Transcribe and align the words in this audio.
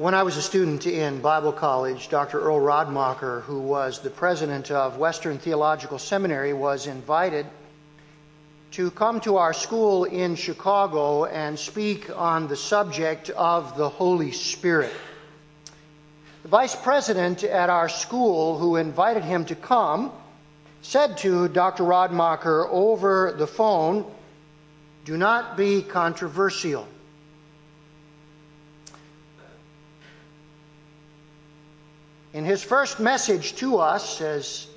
When 0.00 0.14
I 0.14 0.22
was 0.22 0.38
a 0.38 0.42
student 0.42 0.86
in 0.86 1.20
Bible 1.20 1.52
college, 1.52 2.08
Dr. 2.08 2.40
Earl 2.40 2.58
Radmacher, 2.58 3.42
who 3.42 3.60
was 3.60 4.00
the 4.00 4.08
president 4.08 4.70
of 4.70 4.96
Western 4.96 5.36
Theological 5.36 5.98
Seminary, 5.98 6.54
was 6.54 6.86
invited 6.86 7.44
to 8.70 8.90
come 8.92 9.20
to 9.20 9.36
our 9.36 9.52
school 9.52 10.04
in 10.04 10.36
Chicago 10.36 11.26
and 11.26 11.58
speak 11.58 12.08
on 12.16 12.48
the 12.48 12.56
subject 12.56 13.28
of 13.28 13.76
the 13.76 13.90
Holy 13.90 14.32
Spirit. 14.32 14.94
The 16.44 16.48
vice 16.48 16.74
president 16.74 17.44
at 17.44 17.68
our 17.68 17.90
school, 17.90 18.56
who 18.56 18.76
invited 18.76 19.22
him 19.22 19.44
to 19.44 19.54
come, 19.54 20.12
said 20.80 21.18
to 21.18 21.46
Dr. 21.48 21.84
Radmacher 21.84 22.66
over 22.70 23.34
the 23.36 23.46
phone, 23.46 24.10
Do 25.04 25.18
not 25.18 25.58
be 25.58 25.82
controversial. 25.82 26.88
In 32.32 32.44
his 32.44 32.62
first 32.62 33.00
message 33.00 33.56
to 33.56 33.78
us, 33.78 34.20
as 34.20 34.68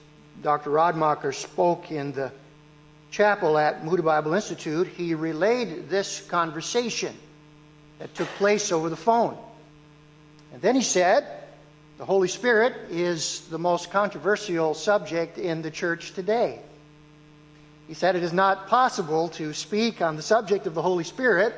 Dr. 0.42 0.72
Radmacher 0.72 1.34
spoke 1.34 1.92
in 1.92 2.12
the 2.12 2.32
chapel 3.12 3.60
at 3.60 3.86
Moody 3.86 4.02
Bible 4.02 4.34
Institute, 4.34 4.88
he 4.88 5.14
relayed 5.14 5.88
this 5.88 6.22
conversation 6.22 7.16
that 8.00 8.14
took 8.16 8.28
place 8.40 8.72
over 8.72 8.90
the 8.90 8.96
phone. 8.96 9.38
And 10.52 10.64
then 10.64 10.74
he 10.74 10.82
said, 10.82 11.28
The 12.00 12.06
Holy 12.06 12.28
Spirit 12.28 12.74
is 12.90 13.48
the 13.52 13.60
most 13.60 13.92
controversial 13.92 14.74
subject 14.74 15.38
in 15.38 15.62
the 15.62 15.70
church 15.70 16.14
today. 16.14 16.60
He 17.88 17.94
said 17.94 18.16
it 18.16 18.24
is 18.24 18.34
not 18.34 18.68
possible 18.68 19.30
to 19.30 19.54
speak 19.54 20.02
on 20.02 20.16
the 20.16 20.24
subject 20.24 20.66
of 20.66 20.74
the 20.74 20.82
Holy 20.82 21.04
Spirit 21.04 21.54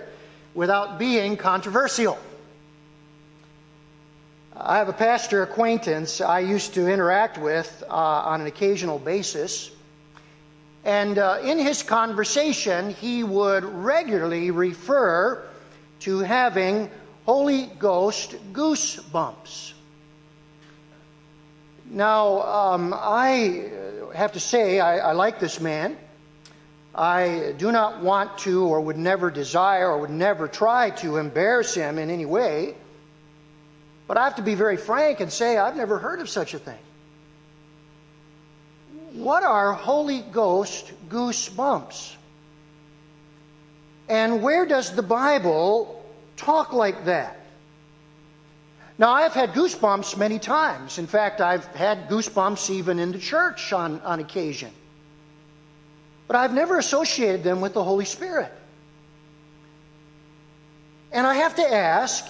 without 0.53 0.99
being 0.99 1.37
controversial. 1.37 2.17
I 4.57 4.77
have 4.77 4.87
a 4.87 4.93
pastor 4.93 5.43
acquaintance 5.43 6.21
I 6.21 6.39
used 6.39 6.75
to 6.75 6.87
interact 6.87 7.37
with 7.37 7.83
uh, 7.89 7.93
on 7.93 8.39
an 8.39 8.47
occasional 8.47 8.99
basis. 8.99 9.69
And 10.85 11.17
uh, 11.17 11.39
in 11.43 11.57
his 11.57 11.83
conversation, 11.83 12.91
he 12.91 13.23
would 13.23 13.65
regularly 13.65 14.51
refer 14.51 15.45
to 16.01 16.19
having 16.19 16.89
Holy 17.25 17.65
Ghost 17.79 18.35
goosebumps. 18.53 19.73
Now, 21.89 22.41
um, 22.43 22.93
I 22.95 23.69
have 24.13 24.31
to 24.33 24.39
say, 24.39 24.79
I, 24.79 25.09
I 25.09 25.11
like 25.11 25.37
this 25.39 25.59
man. 25.59 25.97
I 26.93 27.55
do 27.57 27.73
not 27.73 28.01
want 28.01 28.37
to, 28.39 28.65
or 28.65 28.79
would 28.79 28.97
never 28.97 29.29
desire, 29.29 29.89
or 29.89 29.99
would 29.99 30.09
never 30.11 30.47
try 30.47 30.91
to 30.91 31.17
embarrass 31.17 31.73
him 31.73 31.97
in 31.97 32.09
any 32.09 32.25
way. 32.25 32.75
But 34.07 34.17
I 34.17 34.23
have 34.25 34.35
to 34.35 34.41
be 34.41 34.55
very 34.55 34.77
frank 34.77 35.19
and 35.19 35.31
say 35.31 35.57
I've 35.57 35.75
never 35.75 35.97
heard 35.97 36.19
of 36.19 36.29
such 36.29 36.53
a 36.53 36.59
thing. 36.59 36.77
What 39.13 39.43
are 39.43 39.73
Holy 39.73 40.21
Ghost 40.21 40.91
goosebumps? 41.09 42.15
And 44.07 44.43
where 44.43 44.65
does 44.65 44.93
the 44.95 45.01
Bible 45.01 46.05
talk 46.37 46.73
like 46.73 47.05
that? 47.05 47.39
Now, 48.97 49.11
I've 49.11 49.33
had 49.33 49.53
goosebumps 49.53 50.17
many 50.17 50.39
times. 50.39 50.99
In 50.99 51.07
fact, 51.07 51.41
I've 51.41 51.65
had 51.67 52.07
goosebumps 52.07 52.69
even 52.69 52.99
in 52.99 53.11
the 53.11 53.19
church 53.19 53.73
on, 53.73 53.99
on 54.01 54.19
occasion. 54.19 54.71
But 56.27 56.37
I've 56.37 56.53
never 56.53 56.77
associated 56.77 57.43
them 57.43 57.59
with 57.61 57.73
the 57.73 57.83
Holy 57.83 58.05
Spirit. 58.05 58.51
And 61.11 61.27
I 61.27 61.35
have 61.35 61.55
to 61.55 61.73
ask 61.73 62.25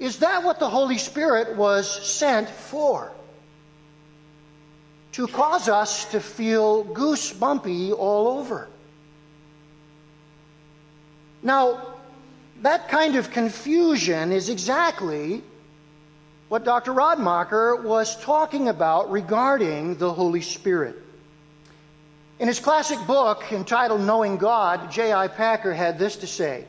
is 0.00 0.18
that 0.20 0.42
what 0.42 0.58
the 0.58 0.68
Holy 0.68 0.96
Spirit 0.96 1.56
was 1.56 1.88
sent 1.88 2.48
for? 2.48 3.12
To 5.12 5.26
cause 5.28 5.68
us 5.68 6.06
to 6.06 6.20
feel 6.20 6.84
goosebumpy 6.84 7.92
all 7.92 8.38
over. 8.38 8.68
Now, 11.42 11.96
that 12.62 12.88
kind 12.88 13.16
of 13.16 13.30
confusion 13.30 14.32
is 14.32 14.48
exactly 14.48 15.42
what 16.48 16.64
Dr. 16.64 16.92
Radmacher 16.92 17.82
was 17.82 18.16
talking 18.22 18.68
about 18.68 19.10
regarding 19.10 19.96
the 19.96 20.12
Holy 20.12 20.42
Spirit. 20.42 20.96
In 22.38 22.48
his 22.48 22.58
classic 22.58 22.98
book 23.06 23.44
entitled 23.52 24.00
Knowing 24.00 24.38
God, 24.38 24.90
J.I. 24.90 25.28
Packer 25.28 25.74
had 25.74 25.98
this 25.98 26.16
to 26.16 26.26
say 26.26 26.64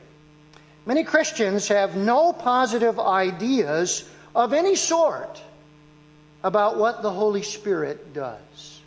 Many 0.84 1.04
Christians 1.04 1.68
have 1.68 1.96
no 1.96 2.32
positive 2.32 2.98
ideas 2.98 4.08
of 4.34 4.52
any 4.52 4.74
sort 4.74 5.40
about 6.42 6.76
what 6.76 7.02
the 7.02 7.10
Holy 7.10 7.42
Spirit 7.42 8.12
does. 8.12 8.80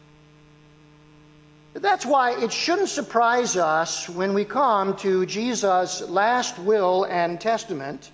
That's 1.74 2.06
why 2.06 2.42
it 2.42 2.52
shouldn't 2.52 2.90
surprise 2.90 3.58
us 3.58 4.10
when 4.10 4.34
we 4.34 4.46
come 4.46 4.96
to 4.98 5.26
Jesus' 5.26 6.02
last 6.02 6.58
will 6.60 7.06
and 7.06 7.40
testament 7.40 8.12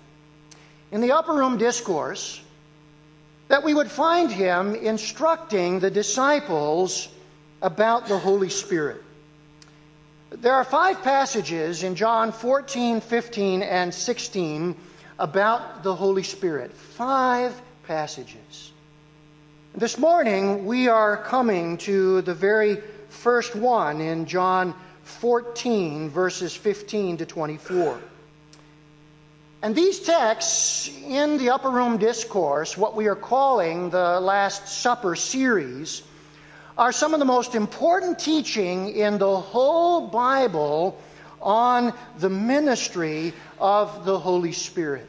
in 0.90 1.00
the 1.00 1.12
upper 1.12 1.32
room 1.32 1.58
discourse 1.58 2.40
that 3.48 3.62
we 3.62 3.74
would 3.74 3.90
find 3.90 4.30
him 4.30 4.74
instructing 4.74 5.80
the 5.80 5.90
disciples 5.90 7.08
about 7.60 8.06
the 8.06 8.18
Holy 8.18 8.48
Spirit. 8.48 9.02
There 10.36 10.54
are 10.54 10.64
five 10.64 11.02
passages 11.02 11.82
in 11.82 11.94
John 11.94 12.32
14, 12.32 13.02
15, 13.02 13.62
and 13.62 13.92
16 13.92 14.74
about 15.18 15.82
the 15.82 15.94
Holy 15.94 16.22
Spirit. 16.22 16.72
Five 16.72 17.60
passages. 17.86 18.72
This 19.74 19.98
morning, 19.98 20.64
we 20.64 20.88
are 20.88 21.18
coming 21.18 21.76
to 21.78 22.22
the 22.22 22.32
very 22.32 22.78
first 23.10 23.54
one 23.54 24.00
in 24.00 24.24
John 24.24 24.74
14, 25.02 26.08
verses 26.08 26.56
15 26.56 27.18
to 27.18 27.26
24. 27.26 28.00
And 29.60 29.74
these 29.74 30.00
texts 30.00 30.88
in 31.06 31.36
the 31.36 31.50
Upper 31.50 31.68
Room 31.68 31.98
Discourse, 31.98 32.74
what 32.78 32.96
we 32.96 33.06
are 33.06 33.16
calling 33.16 33.90
the 33.90 34.18
Last 34.18 34.66
Supper 34.66 35.14
series, 35.14 36.02
are 36.76 36.92
some 36.92 37.12
of 37.12 37.18
the 37.18 37.26
most 37.26 37.54
important 37.54 38.18
teaching 38.18 38.90
in 38.90 39.18
the 39.18 39.40
whole 39.40 40.08
Bible 40.08 40.98
on 41.40 41.92
the 42.18 42.30
ministry 42.30 43.34
of 43.58 44.04
the 44.04 44.18
Holy 44.18 44.52
Spirit. 44.52 45.08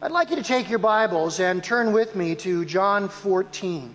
I'd 0.00 0.10
like 0.10 0.30
you 0.30 0.36
to 0.36 0.42
take 0.42 0.70
your 0.70 0.78
Bibles 0.78 1.40
and 1.40 1.62
turn 1.62 1.92
with 1.92 2.14
me 2.14 2.34
to 2.36 2.64
John 2.64 3.08
14. 3.08 3.94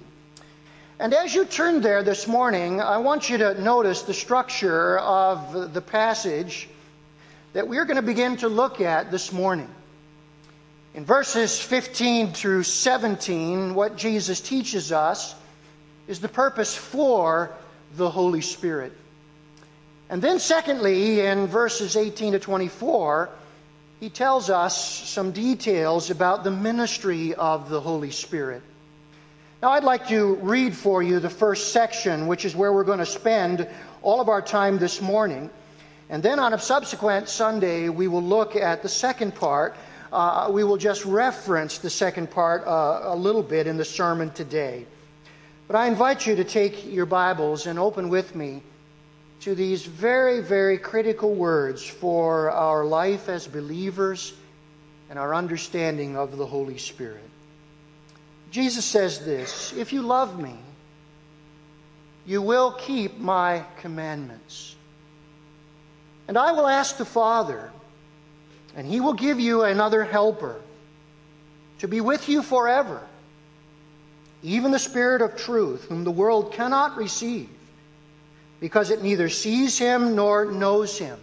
And 1.00 1.13
as 1.13 1.34
you 1.34 1.46
turn 1.46 1.81
there 1.81 2.03
this 2.03 2.28
morning, 2.28 2.81
I 2.81 2.97
want 2.97 3.30
you 3.30 3.38
to 3.40 3.59
notice 3.62 4.01
the 4.03 4.13
structure 4.13 5.00
of 5.00 5.74
the 5.74 5.81
passage 5.81 6.68
that 7.53 7.68
we're 7.68 7.86
going 7.86 7.96
to 7.96 8.01
begin 8.03 8.38
to 8.38 8.50
look 8.50 8.81
at 8.81 9.09
this 9.09 9.31
morning. 9.31 9.69
In 10.94 11.06
verses 11.06 11.59
15 11.59 12.34
through 12.34 12.63
17, 12.63 13.74
what 13.74 13.96
Jesus 13.96 14.41
teaches 14.41 14.91
us 14.91 15.36
is 16.09 16.20
the 16.20 16.28
purpose 16.28 16.75
for 16.75 17.52
the 17.96 18.09
Holy 18.09 18.42
Spirit. 18.42 18.92
And 20.09 20.24
then, 20.24 20.40
secondly, 20.40 21.20
in 21.22 21.46
verses 21.46 21.96
18 21.96 22.34
to 22.34 22.40
24, 22.40 23.30
he 24.00 24.09
tells 24.09 24.50
us 24.50 25.08
some 25.08 25.31
details 25.31 26.09
about 26.09 26.44
the 26.44 26.50
ministry 26.50 27.36
of 27.36 27.69
the 27.69 27.80
Holy 27.80 28.09
Spirit. 28.09 28.64
Now, 29.62 29.69
I'd 29.69 29.84
like 29.84 30.08
to 30.08 30.34
read 30.38 30.75
for 30.75 31.03
you 31.03 31.19
the 31.19 31.30
first 31.30 31.74
section, 31.74 32.25
which 32.25 32.44
is 32.44 32.56
where 32.56 32.74
we're 32.74 32.86
going 32.86 33.00
to 33.00 33.06
spend 33.06 33.68
all 34.02 34.19
of 34.19 34.30
our 34.30 34.42
time 34.42 34.80
this 34.80 35.02
morning. 35.02 35.52
And 36.09 36.24
then 36.24 36.40
on 36.40 36.53
a 36.56 36.59
subsequent 36.59 37.30
Sunday, 37.30 37.90
we 37.90 38.08
will 38.08 38.24
look 38.24 38.56
at 38.56 38.81
the 38.81 38.90
second 38.90 39.36
part. 39.36 39.75
Uh, 40.12 40.50
we 40.52 40.64
will 40.64 40.78
just 40.78 41.06
reference 41.06 41.78
the 41.78 41.89
second 41.92 42.31
part 42.31 42.66
uh, 42.66 43.01
a 43.04 43.16
little 43.16 43.44
bit 43.44 43.68
in 43.68 43.78
the 43.78 43.86
sermon 43.86 44.31
today. 44.31 44.88
But 45.69 45.75
I 45.75 45.88
invite 45.88 46.25
you 46.25 46.36
to 46.38 46.44
take 46.44 46.92
your 46.92 47.06
Bibles 47.06 47.68
and 47.68 47.77
open 47.77 48.10
with 48.10 48.33
me 48.33 48.63
to 49.42 49.54
these 49.54 49.86
very, 49.86 50.42
very 50.42 50.80
critical 50.80 51.36
words 51.36 51.86
for 51.86 52.50
our 52.50 52.83
life 52.86 53.30
as 53.30 53.45
believers 53.45 54.33
and 55.12 55.19
our 55.19 55.36
understanding 55.36 56.18
of 56.18 56.38
the 56.38 56.45
Holy 56.48 56.80
Spirit. 56.80 57.30
Jesus 58.50 58.83
says 58.83 59.24
this 59.24 59.71
If 59.74 59.94
you 59.94 60.01
love 60.01 60.42
me, 60.42 60.57
you 62.25 62.42
will 62.42 62.71
keep 62.71 63.19
my 63.19 63.63
commandments. 63.80 64.75
And 66.27 66.36
I 66.36 66.51
will 66.51 66.68
ask 66.68 66.98
the 66.98 67.06
Father, 67.06 67.71
and 68.75 68.88
he 68.88 69.01
will 69.01 69.13
give 69.13 69.39
you 69.39 69.62
another 69.66 70.04
helper 70.04 70.60
to 71.77 71.88
be 71.88 72.01
with 72.01 72.27
you 72.27 72.42
forever 72.42 73.07
even 74.41 74.71
the 74.71 74.80
Spirit 74.80 75.21
of 75.21 75.36
truth, 75.36 75.86
whom 75.86 76.03
the 76.03 76.12
world 76.12 76.53
cannot 76.53 76.95
receive, 76.97 77.50
because 78.59 78.89
it 78.89 79.01
neither 79.01 79.30
sees 79.30 79.77
him 79.77 80.15
nor 80.15 80.45
knows 80.45 80.97
him. 80.97 81.19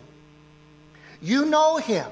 You 1.22 1.46
know 1.46 1.78
him, 1.78 2.10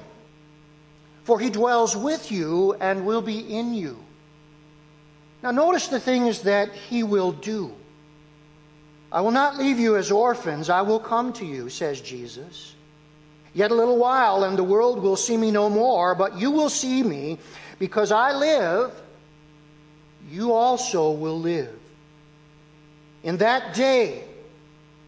for 1.23 1.39
he 1.39 1.49
dwells 1.49 1.95
with 1.95 2.31
you 2.31 2.73
and 2.73 3.05
will 3.05 3.21
be 3.21 3.39
in 3.55 3.73
you. 3.73 3.99
Now, 5.43 5.51
notice 5.51 5.87
the 5.87 5.99
things 5.99 6.41
that 6.41 6.73
he 6.73 7.03
will 7.03 7.31
do. 7.31 7.71
I 9.11 9.21
will 9.21 9.31
not 9.31 9.57
leave 9.57 9.79
you 9.79 9.95
as 9.95 10.11
orphans, 10.11 10.69
I 10.69 10.81
will 10.81 10.99
come 10.99 11.33
to 11.33 11.45
you, 11.45 11.69
says 11.69 12.01
Jesus. 12.01 12.73
Yet 13.53 13.71
a 13.71 13.75
little 13.75 13.97
while, 13.97 14.43
and 14.43 14.57
the 14.57 14.63
world 14.63 14.99
will 14.99 15.15
see 15.15 15.37
me 15.37 15.51
no 15.51 15.69
more, 15.69 16.15
but 16.15 16.37
you 16.37 16.51
will 16.51 16.69
see 16.69 17.03
me, 17.03 17.37
because 17.79 18.11
I 18.11 18.33
live, 18.33 18.91
you 20.29 20.53
also 20.53 21.11
will 21.11 21.39
live. 21.39 21.79
In 23.23 23.37
that 23.37 23.73
day, 23.73 24.23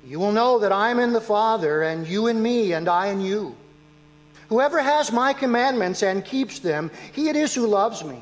you 0.06 0.20
will 0.20 0.32
know 0.32 0.60
that 0.60 0.72
I 0.72 0.90
am 0.90 1.00
in 1.00 1.14
the 1.14 1.22
Father, 1.22 1.84
and 1.84 2.08
you 2.08 2.28
in 2.28 2.42
me, 2.42 2.74
and 2.74 2.88
I 2.88 3.08
in 3.08 3.22
you. 3.22 3.56
Whoever 4.50 4.82
has 4.82 5.12
my 5.12 5.34
commandments 5.34 6.02
and 6.02 6.24
keeps 6.24 6.60
them, 6.60 6.90
he 7.12 7.30
it 7.30 7.36
is 7.36 7.54
who 7.54 7.68
loves 7.68 8.04
me. 8.04 8.22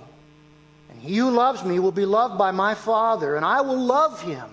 And 0.90 1.00
he 1.00 1.18
who 1.18 1.30
loves 1.30 1.64
me 1.64 1.80
will 1.80 1.92
be 1.92 2.06
loved 2.06 2.38
by 2.38 2.52
my 2.52 2.74
Father, 2.74 3.36
and 3.36 3.46
I 3.46 3.62
will 3.62 3.80
love 3.80 4.22
him 4.22 4.50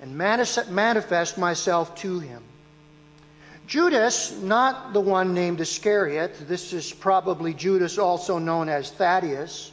and 0.00 0.16
manifest 0.16 1.38
myself 1.38 1.94
to 1.96 2.18
him. 2.18 2.42
Judas, 3.68 4.32
not 4.40 4.92
the 4.92 5.00
one 5.00 5.32
named 5.32 5.60
Iscariot, 5.60 6.48
this 6.48 6.72
is 6.72 6.92
probably 6.92 7.54
Judas, 7.54 7.96
also 7.96 8.38
known 8.38 8.68
as 8.68 8.90
Thaddeus, 8.90 9.72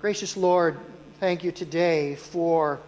Gracious 0.00 0.34
Lord, 0.34 0.78
thank 1.18 1.44
you 1.44 1.52
today 1.52 2.14
for 2.14 2.80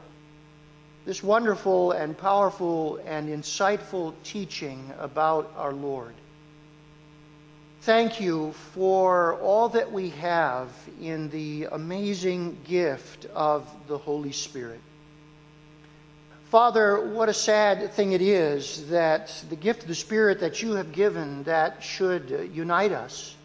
this 1.04 1.22
wonderful 1.22 1.92
and 1.92 2.16
powerful 2.16 3.02
and 3.04 3.28
insightful 3.28 4.14
teaching 4.24 4.90
about 4.98 5.52
our 5.58 5.74
Lord. 5.74 6.14
Thank 7.82 8.18
you 8.18 8.52
for 8.72 9.34
all 9.42 9.68
that 9.68 9.92
we 9.92 10.08
have 10.08 10.70
in 11.02 11.28
the 11.28 11.68
amazing 11.70 12.56
gift 12.64 13.26
of 13.34 13.68
the 13.88 13.98
Holy 13.98 14.32
Spirit. 14.32 14.80
Father, 16.44 17.10
what 17.10 17.28
a 17.28 17.34
sad 17.34 17.92
thing 17.92 18.12
it 18.12 18.22
is 18.22 18.88
that 18.88 19.44
the 19.50 19.56
gift 19.56 19.82
of 19.82 19.88
the 19.88 19.94
Spirit 19.94 20.40
that 20.40 20.62
you 20.62 20.76
have 20.76 20.92
given 20.92 21.42
that 21.42 21.82
should 21.82 22.48
unite 22.54 22.92
us 22.92 23.36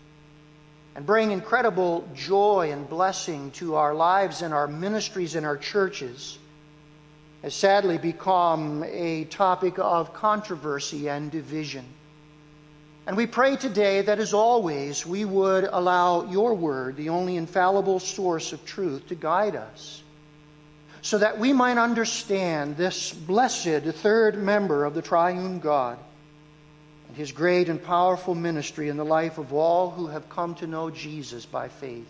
and 0.98 1.06
bring 1.06 1.30
incredible 1.30 2.10
joy 2.16 2.72
and 2.72 2.90
blessing 2.90 3.52
to 3.52 3.76
our 3.76 3.94
lives 3.94 4.42
and 4.42 4.52
our 4.52 4.68
ministries 4.68 5.36
and 5.36 5.46
our 5.46 5.56
churches 5.56 6.40
has 7.44 7.54
sadly 7.54 8.00
become 8.00 8.84
a 8.84 9.24
topic 9.26 9.78
of 9.78 10.12
controversy 10.16 11.08
and 11.08 11.30
division. 11.30 11.86
And 13.06 13.16
we 13.16 13.28
pray 13.28 13.58
today 13.58 14.02
that, 14.02 14.18
as 14.18 14.34
always, 14.34 15.06
we 15.06 15.24
would 15.24 15.66
allow 15.66 16.26
your 16.32 16.56
word, 16.56 16.98
the 16.98 17.10
only 17.10 17.36
infallible 17.36 18.00
source 18.00 18.52
of 18.52 18.66
truth, 18.66 19.08
to 19.10 19.16
guide 19.16 19.56
us, 19.56 20.02
so 21.04 21.20
that 21.20 21.38
we 21.38 21.54
might 21.54 21.78
understand 21.78 22.76
this 22.76 23.14
blessed 23.14 23.84
third 23.84 24.36
member 24.36 24.84
of 24.84 24.96
the 24.96 25.04
triune 25.04 25.60
God 25.60 26.00
and 27.07 27.18
his 27.18 27.31
great 27.31 27.69
and 27.69 27.81
powerful 27.81 28.36
ministry 28.36 28.89
in 28.89 28.98
the 28.98 29.06
life 29.06 29.38
of 29.38 29.54
all 29.54 29.89
who 29.89 30.07
have 30.07 30.30
come 30.30 30.56
to 30.56 30.68
know 30.68 30.89
Jesus 30.89 31.45
by 31.45 31.68
faith. 31.68 32.07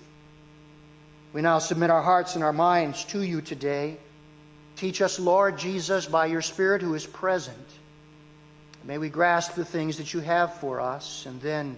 We 1.33 1.41
now 1.41 1.59
submit 1.59 1.89
our 1.89 2.01
hearts 2.01 2.35
and 2.35 2.43
our 2.43 2.53
minds 2.53 3.03
to 3.05 3.21
you 3.21 3.41
today. 3.41 3.97
Teach 4.75 5.01
us, 5.01 5.19
Lord 5.19 5.57
Jesus, 5.57 6.05
by 6.05 6.27
your 6.27 6.41
Spirit 6.41 6.81
who 6.81 6.95
is 6.95 7.05
present. 7.05 7.57
May 8.83 8.97
we 8.97 9.09
grasp 9.09 9.53
the 9.53 9.65
things 9.65 9.97
that 9.97 10.13
you 10.13 10.21
have 10.21 10.55
for 10.55 10.79
us 10.79 11.25
and 11.25 11.41
then 11.41 11.77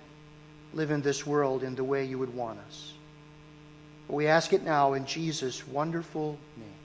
live 0.73 0.91
in 0.91 1.01
this 1.01 1.25
world 1.25 1.63
in 1.63 1.75
the 1.75 1.83
way 1.83 2.05
you 2.05 2.19
would 2.19 2.33
want 2.33 2.59
us. 2.67 2.93
We 4.07 4.27
ask 4.27 4.53
it 4.53 4.63
now 4.63 4.93
in 4.93 5.05
Jesus' 5.05 5.67
wonderful 5.67 6.37
name. 6.57 6.78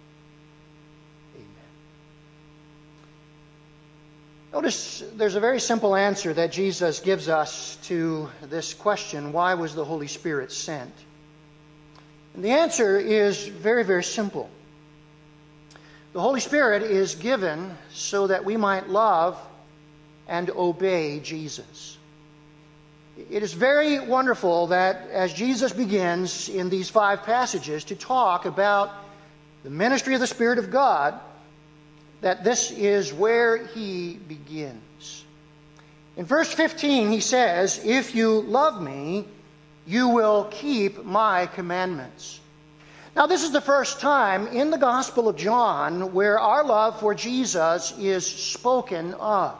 Notice 4.54 5.02
there's 5.16 5.34
a 5.34 5.40
very 5.40 5.58
simple 5.58 5.96
answer 5.96 6.32
that 6.32 6.52
Jesus 6.52 7.00
gives 7.00 7.28
us 7.28 7.76
to 7.86 8.30
this 8.40 8.72
question 8.72 9.32
why 9.32 9.54
was 9.54 9.74
the 9.74 9.84
Holy 9.84 10.06
Spirit 10.06 10.52
sent? 10.52 10.94
And 12.34 12.44
the 12.44 12.52
answer 12.52 12.96
is 12.96 13.48
very, 13.48 13.82
very 13.82 14.04
simple. 14.04 14.48
The 16.12 16.20
Holy 16.20 16.38
Spirit 16.38 16.84
is 16.84 17.16
given 17.16 17.76
so 17.92 18.28
that 18.28 18.44
we 18.44 18.56
might 18.56 18.88
love 18.88 19.36
and 20.28 20.48
obey 20.50 21.18
Jesus. 21.18 21.98
It 23.16 23.42
is 23.42 23.54
very 23.54 23.98
wonderful 23.98 24.68
that 24.68 25.08
as 25.10 25.32
Jesus 25.32 25.72
begins 25.72 26.48
in 26.48 26.68
these 26.68 26.88
five 26.88 27.24
passages 27.24 27.82
to 27.86 27.96
talk 27.96 28.44
about 28.44 28.92
the 29.64 29.70
ministry 29.70 30.14
of 30.14 30.20
the 30.20 30.28
Spirit 30.28 30.60
of 30.60 30.70
God, 30.70 31.18
that 32.24 32.42
this 32.42 32.70
is 32.70 33.12
where 33.12 33.66
he 33.66 34.14
begins. 34.14 35.26
In 36.16 36.24
verse 36.24 36.50
15, 36.50 37.10
he 37.10 37.20
says, 37.20 37.82
If 37.84 38.14
you 38.14 38.40
love 38.40 38.80
me, 38.80 39.26
you 39.86 40.08
will 40.08 40.44
keep 40.50 41.04
my 41.04 41.44
commandments. 41.44 42.40
Now, 43.14 43.26
this 43.26 43.44
is 43.44 43.52
the 43.52 43.60
first 43.60 44.00
time 44.00 44.46
in 44.46 44.70
the 44.70 44.78
Gospel 44.78 45.28
of 45.28 45.36
John 45.36 46.14
where 46.14 46.38
our 46.38 46.64
love 46.64 46.98
for 46.98 47.14
Jesus 47.14 47.92
is 47.98 48.26
spoken 48.26 49.12
of. 49.14 49.58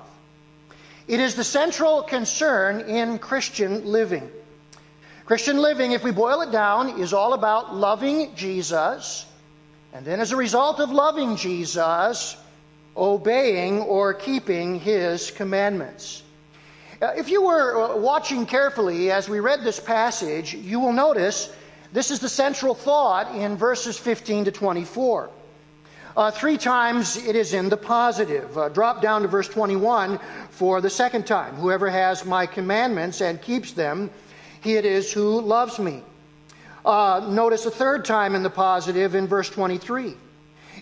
It 1.07 1.21
is 1.21 1.35
the 1.35 1.45
central 1.45 2.03
concern 2.03 2.81
in 2.89 3.19
Christian 3.19 3.85
living. 3.85 4.31
Christian 5.27 5.59
living, 5.59 5.93
if 5.93 6.03
we 6.03 6.13
boil 6.13 6.41
it 6.41 6.51
down, 6.51 6.99
is 6.99 7.13
all 7.13 7.35
about 7.35 7.77
loving 7.77 8.35
Jesus, 8.35 9.27
and 9.93 10.07
then 10.07 10.19
as 10.19 10.33
a 10.33 10.37
result 10.37 10.81
of 10.81 10.91
loving 10.91 11.37
Jesus, 11.37 12.39
obeying 12.97 13.81
or 13.81 14.15
keeping 14.15 14.79
his 14.79 15.31
commandments. 15.31 16.23
Uh, 17.03 17.13
if 17.17 17.29
you 17.29 17.43
were 17.43 17.83
uh, 17.83 17.97
watching 17.97 18.47
carefully 18.47 19.11
as 19.11 19.29
we 19.29 19.41
read 19.41 19.63
this 19.63 19.81
passage, 19.81 20.55
you 20.55 20.79
will 20.79 20.93
notice 20.93 21.55
this 21.93 22.11
is 22.11 22.21
the 22.21 22.29
central 22.29 22.75
thought 22.75 23.35
in 23.35 23.57
verses 23.57 23.99
15 23.99 24.47
to 24.47 24.53
24. 24.53 25.31
Uh, 26.17 26.31
three 26.31 26.57
times 26.57 27.17
it 27.17 27.35
is 27.35 27.55
in 27.55 27.69
the 27.69 27.77
positive. 27.77 28.57
Uh, 28.57 28.69
drop 28.69 29.03
down 29.03 29.23
to 29.23 29.29
verse 29.29 29.49
21 29.49 30.21
for 30.51 30.81
the 30.81 30.91
second 30.91 31.27
time. 31.27 31.55
Whoever 31.57 31.91
has 31.91 32.25
my 32.25 32.47
commandments 32.47 33.21
and 33.21 33.43
keeps 33.43 33.73
them, 33.73 34.11
he 34.61 34.77
it 34.77 34.85
is 34.85 35.13
who 35.13 35.41
loves 35.41 35.79
me. 35.81 36.03
Uh, 36.85 37.27
notice 37.29 37.67
a 37.67 37.71
third 37.71 38.05
time 38.05 38.35
in 38.35 38.43
the 38.43 38.51
positive 38.51 39.15
in 39.15 39.27
verse 39.27 39.51
23. 39.51 40.15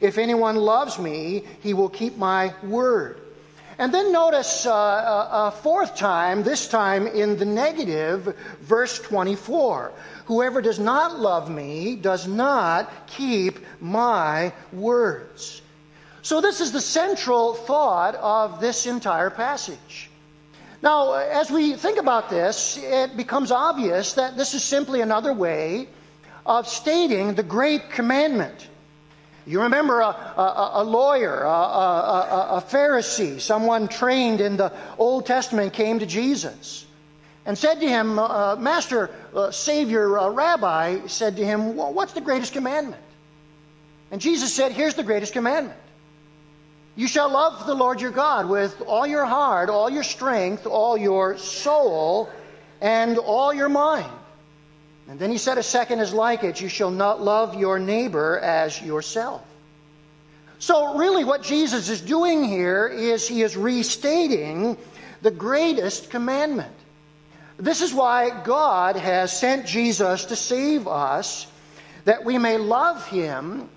If 0.03 0.19
anyone 0.19 0.57
loves 0.57 0.99
me, 0.99 1.45
he 1.61 1.75
will 1.75 1.89
keep 1.89 2.17
my 2.19 2.53
word. 2.65 3.21
And 3.79 3.95
then 3.95 4.13
notice 4.13 4.67
uh, 4.67 4.71
a, 4.71 5.29
a 5.47 5.51
fourth 5.63 5.97
time, 5.97 6.43
this 6.43 6.67
time 6.67 7.07
in 7.07 7.39
the 7.39 7.45
negative, 7.45 8.37
verse 8.61 8.99
24. 8.99 9.93
Whoever 10.27 10.61
does 10.61 10.81
not 10.81 11.21
love 11.21 11.49
me 11.49 11.95
does 11.95 12.27
not 12.27 13.07
keep 13.07 13.61
my 13.81 14.53
words. 14.73 15.63
So, 16.23 16.41
this 16.41 16.61
is 16.61 16.73
the 16.73 16.81
central 16.81 17.55
thought 17.55 18.17
of 18.17 18.61
this 18.61 18.87
entire 18.87 19.31
passage. 19.31 20.11
Now, 20.83 21.13
as 21.15 21.49
we 21.49 21.75
think 21.75 21.99
about 21.99 22.29
this, 22.29 22.77
it 22.77 23.17
becomes 23.17 23.53
obvious 23.53 24.15
that 24.15 24.37
this 24.37 24.55
is 24.55 24.65
simply 24.65 25.01
another 25.01 25.33
way 25.33 25.89
of 26.45 26.67
stating 26.67 27.35
the 27.35 27.43
great 27.45 27.91
commandment. 27.91 28.69
You 29.45 29.63
remember 29.63 30.01
a, 30.01 30.07
a, 30.07 30.71
a 30.75 30.85
lawyer, 30.85 31.43
a, 31.43 31.49
a, 31.49 32.65
Pharisee, 32.69 33.41
someone 33.41 33.89
trained 33.89 34.41
in 34.41 34.57
the 34.57 34.73
Old 34.99 35.27
Testament 35.27 35.73
came 35.73 35.99
to 35.99 36.07
Jesus 36.07 36.87
and 37.45 37.59
said 37.59 37.81
to 37.81 37.89
him, 37.89 38.21
uh, 38.21 38.55
Master, 38.57 39.11
uh, 39.35 39.51
Savior, 39.51 40.17
uh, 40.17 40.29
Rabbi, 40.29 41.07
said 41.09 41.37
to 41.37 41.45
him, 41.45 41.77
What's 41.77 42.13
the 42.13 42.21
greatest 42.21 42.53
commandment? 42.53 43.03
And 44.13 44.21
Jesus 44.21 44.55
said, 44.55 44.71
Here's 44.71 44.95
the 44.95 45.03
greatest 45.03 45.33
commandment. 45.33 45.79
You 46.95 47.09
shall 47.09 47.33
love 47.33 47.67
the 47.67 47.75
Lord 47.75 48.01
your 48.01 48.11
God 48.11 48.49
with 48.49 48.81
all 48.83 49.07
your 49.07 49.25
heart, 49.25 49.71
all 49.71 49.91
your 49.91 50.05
strength, 50.05 50.67
all 50.67 50.97
your 50.97 51.39
soul, 51.39 52.29
and 52.81 53.19
all 53.19 53.53
your 53.53 53.71
mind. 53.71 54.13
And 55.09 55.19
then 55.19 55.31
he 55.31 55.39
said, 55.39 55.59
A 55.59 55.63
second 55.63 56.01
is 56.01 56.13
like 56.13 56.45
it 56.45 56.61
you 56.61 56.69
shall 56.69 56.91
not 56.91 57.21
love 57.21 57.55
your 57.55 57.79
neighbor 57.79 58.39
as 58.39 58.81
yourself. 58.81 59.43
So, 60.59 60.97
really, 60.97 61.25
what 61.25 61.43
Jesus 61.43 61.89
is 61.89 62.01
doing 62.01 62.45
here 62.45 62.87
is 62.87 63.27
he 63.27 63.43
is 63.43 63.57
restating 63.57 64.77
the 65.21 65.31
greatest 65.31 66.11
commandment. 66.11 66.73
This 67.59 67.81
is 67.81 67.93
why 67.93 68.43
God 68.45 68.97
has 68.97 69.37
sent 69.37 69.67
Jesus 69.67 70.27
to 70.27 70.37
save 70.37 70.87
us, 70.87 71.47
that 72.05 72.25
we 72.25 72.39
may 72.39 72.59
love 72.59 73.07
him 73.09 73.69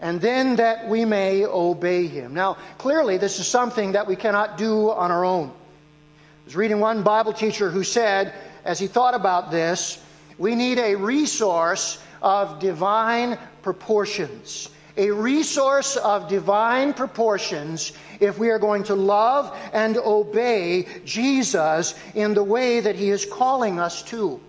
and 0.00 0.20
then 0.20 0.56
that 0.56 0.88
we 0.88 1.04
may 1.04 1.44
obey 1.44 2.06
him. 2.06 2.32
Now, 2.32 2.56
clearly, 2.78 3.18
this 3.18 3.38
is 3.38 3.46
something 3.46 3.92
that 3.92 4.06
we 4.06 4.16
cannot 4.16 4.56
do 4.56 4.90
on 4.90 5.10
our 5.10 5.24
own. 5.24 5.48
I 5.48 6.44
was 6.46 6.56
reading 6.56 6.80
one 6.80 7.02
Bible 7.02 7.32
teacher 7.34 7.70
who 7.70 7.84
said, 7.84 8.32
as 8.64 8.78
he 8.78 8.86
thought 8.86 9.14
about 9.14 9.50
this, 9.50 10.02
we 10.40 10.54
need 10.54 10.78
a 10.78 10.94
resource 10.94 12.02
of 12.22 12.60
divine 12.60 13.38
proportions. 13.60 14.70
A 14.96 15.10
resource 15.10 15.96
of 15.96 16.28
divine 16.28 16.94
proportions 16.94 17.92
if 18.20 18.38
we 18.38 18.48
are 18.48 18.58
going 18.58 18.84
to 18.84 18.94
love 18.94 19.54
and 19.74 19.98
obey 19.98 20.88
Jesus 21.04 21.94
in 22.14 22.32
the 22.32 22.42
way 22.42 22.80
that 22.80 22.96
he 22.96 23.10
is 23.10 23.26
calling 23.26 23.78
us 23.78 24.02
to. 24.04 24.40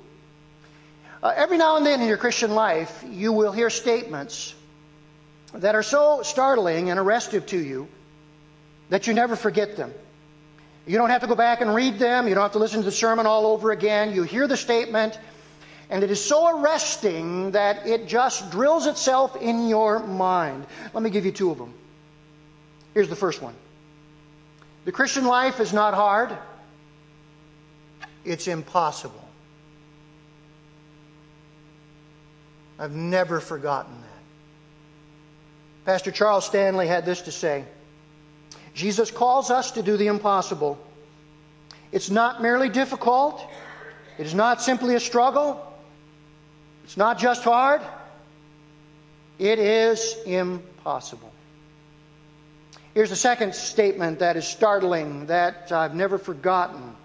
Uh, 1.22 1.34
every 1.36 1.58
now 1.58 1.76
and 1.76 1.86
then 1.86 2.00
in 2.00 2.08
your 2.08 2.18
Christian 2.18 2.52
life, 2.52 3.04
you 3.10 3.34
will 3.34 3.52
hear 3.52 3.70
statements 3.70 4.56
that 5.54 5.76
are 5.76 5.84
so 5.84 6.22
startling 6.24 6.90
and 6.90 7.02
arrestive 7.02 7.46
to 7.48 7.58
you 7.58 7.90
that 8.90 9.08
you 9.08 9.14
never 9.14 9.36
forget 9.36 9.76
them. 9.76 9.94
You 10.88 10.98
don't 10.98 11.12
have 11.12 11.22
to 11.22 11.28
go 11.28 11.36
back 11.36 11.62
and 11.62 11.76
read 11.76 12.00
them. 12.00 12.28
You 12.28 12.34
don't 12.34 12.42
have 12.42 12.54
to 12.54 12.60
listen 12.60 12.80
to 12.80 12.86
the 12.86 12.92
sermon 12.92 13.28
all 13.28 13.46
over 13.46 13.72
again. 13.72 14.14
You 14.16 14.24
hear 14.24 14.48
the 14.48 14.58
statement, 14.58 15.20
and 15.92 16.06
it 16.06 16.10
is 16.10 16.24
so 16.24 16.58
arresting 16.62 17.52
that 17.52 17.86
it 17.86 18.08
just 18.08 18.50
drills 18.50 18.88
itself 18.88 19.36
in 19.36 19.68
your 19.68 20.00
mind. 20.00 20.66
Let 20.94 21.04
me 21.04 21.10
give 21.10 21.26
you 21.26 21.34
two 21.34 21.52
of 21.52 21.58
them. 21.58 21.74
Here's 22.94 23.10
the 23.10 23.16
first 23.16 23.42
one 23.42 23.54
The 24.86 24.92
Christian 24.94 25.26
life 25.26 25.60
is 25.60 25.74
not 25.74 25.94
hard, 25.94 26.36
it's 28.24 28.48
impossible. 28.48 29.28
I've 32.80 32.94
never 32.94 33.40
forgotten 33.40 33.94
that. 34.02 34.08
Pastor 35.86 36.10
Charles 36.10 36.46
Stanley 36.46 36.88
had 36.88 37.06
this 37.06 37.22
to 37.24 37.32
say 37.32 37.66
Jesus 38.74 39.12
calls 39.12 39.52
us 39.52 39.72
to 39.72 39.84
do 39.84 39.98
the 39.98 40.08
impossible. 40.08 40.80
It's 41.92 42.10
not 42.10 42.42
merely 42.42 42.70
difficult, 42.70 43.46
it 44.18 44.26
is 44.26 44.34
not 44.34 44.62
simply 44.62 44.96
a 44.96 45.00
struggle, 45.00 45.68
it's 46.84 46.98
not 46.98 47.18
just 47.18 47.44
hard, 47.44 47.82
it 49.40 49.60
is 49.60 50.16
impossible. 50.26 51.32
Here's 52.94 53.12
a 53.12 53.16
second 53.16 53.56
statement 53.56 54.20
that 54.20 54.36
is 54.36 54.46
startling 54.46 55.28
that 55.28 55.72
I've 55.72 55.96
never 55.96 56.18
forgotten. 56.18 56.96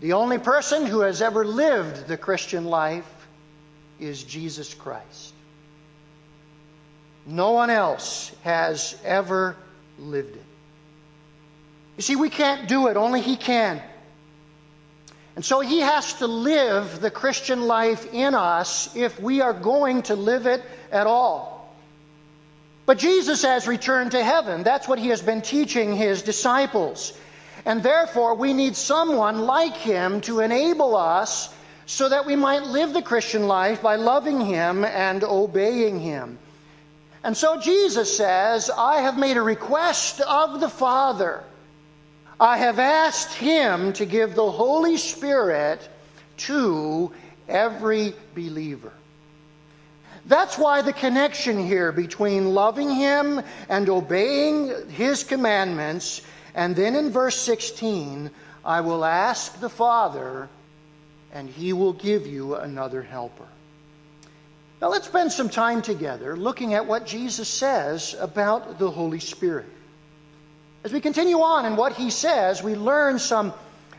The 0.00 0.12
only 0.12 0.38
person 0.38 0.86
who 0.86 1.00
has 1.00 1.20
ever 1.20 1.44
lived 1.44 2.06
the 2.06 2.16
Christian 2.16 2.64
life 2.64 3.28
is 3.98 4.22
Jesus 4.22 4.72
Christ. 4.72 5.34
No 7.26 7.52
one 7.52 7.70
else 7.70 8.34
has 8.42 8.98
ever 9.04 9.56
lived 9.98 10.36
it. 10.36 10.44
You 11.96 12.02
see, 12.02 12.16
we 12.16 12.30
can't 12.30 12.66
do 12.66 12.86
it, 12.86 12.96
only 12.96 13.20
He 13.20 13.36
can. 13.36 13.82
And 15.36 15.44
so 15.44 15.60
He 15.60 15.80
has 15.80 16.14
to 16.14 16.26
live 16.26 17.00
the 17.00 17.10
Christian 17.10 17.62
life 17.62 18.12
in 18.12 18.34
us 18.34 18.94
if 18.96 19.20
we 19.20 19.40
are 19.40 19.52
going 19.52 20.02
to 20.02 20.16
live 20.16 20.46
it 20.46 20.62
at 20.90 21.06
all. 21.06 21.74
But 22.86 22.98
Jesus 22.98 23.42
has 23.42 23.68
returned 23.68 24.12
to 24.12 24.24
heaven. 24.24 24.64
That's 24.64 24.88
what 24.88 24.98
He 24.98 25.08
has 25.08 25.22
been 25.22 25.42
teaching 25.42 25.94
His 25.94 26.22
disciples. 26.22 27.12
And 27.64 27.82
therefore, 27.82 28.34
we 28.34 28.52
need 28.52 28.74
someone 28.74 29.42
like 29.42 29.76
Him 29.76 30.20
to 30.22 30.40
enable 30.40 30.96
us 30.96 31.54
so 31.86 32.08
that 32.08 32.26
we 32.26 32.36
might 32.36 32.62
live 32.62 32.92
the 32.92 33.02
Christian 33.02 33.46
life 33.46 33.82
by 33.82 33.96
loving 33.96 34.40
Him 34.40 34.84
and 34.84 35.22
obeying 35.22 36.00
Him. 36.00 36.38
And 37.22 37.36
so 37.36 37.60
Jesus 37.60 38.16
says, 38.16 38.70
I 38.70 39.02
have 39.02 39.18
made 39.18 39.36
a 39.36 39.42
request 39.42 40.20
of 40.20 40.60
the 40.60 40.68
Father. 40.68 41.44
I 42.40 42.56
have 42.56 42.78
asked 42.78 43.34
Him 43.34 43.92
to 43.92 44.06
give 44.06 44.34
the 44.34 44.50
Holy 44.50 44.96
Spirit 44.96 45.86
to 46.38 47.12
every 47.46 48.14
believer. 48.34 48.94
That's 50.24 50.56
why 50.56 50.80
the 50.80 50.94
connection 50.94 51.58
here 51.58 51.92
between 51.92 52.54
loving 52.54 52.88
Him 52.88 53.42
and 53.68 53.90
obeying 53.90 54.88
His 54.88 55.22
commandments. 55.22 56.22
And 56.54 56.74
then 56.74 56.96
in 56.96 57.10
verse 57.10 57.36
16, 57.36 58.30
I 58.64 58.80
will 58.80 59.04
ask 59.04 59.60
the 59.60 59.68
Father, 59.68 60.48
and 61.34 61.46
He 61.50 61.74
will 61.74 61.92
give 61.92 62.26
you 62.26 62.56
another 62.56 63.02
helper. 63.02 63.48
Now 64.80 64.88
let's 64.88 65.06
spend 65.06 65.30
some 65.30 65.50
time 65.50 65.82
together 65.82 66.38
looking 66.38 66.72
at 66.72 66.86
what 66.86 67.04
Jesus 67.04 67.48
says 67.48 68.16
about 68.18 68.78
the 68.78 68.90
Holy 68.90 69.20
Spirit. 69.20 69.66
As 70.82 70.92
we 70.92 71.00
continue 71.00 71.40
on 71.40 71.66
in 71.66 71.76
what 71.76 71.92
he 71.92 72.10
says, 72.10 72.62
we 72.62 72.74
learn 72.74 73.18
some 73.18 73.52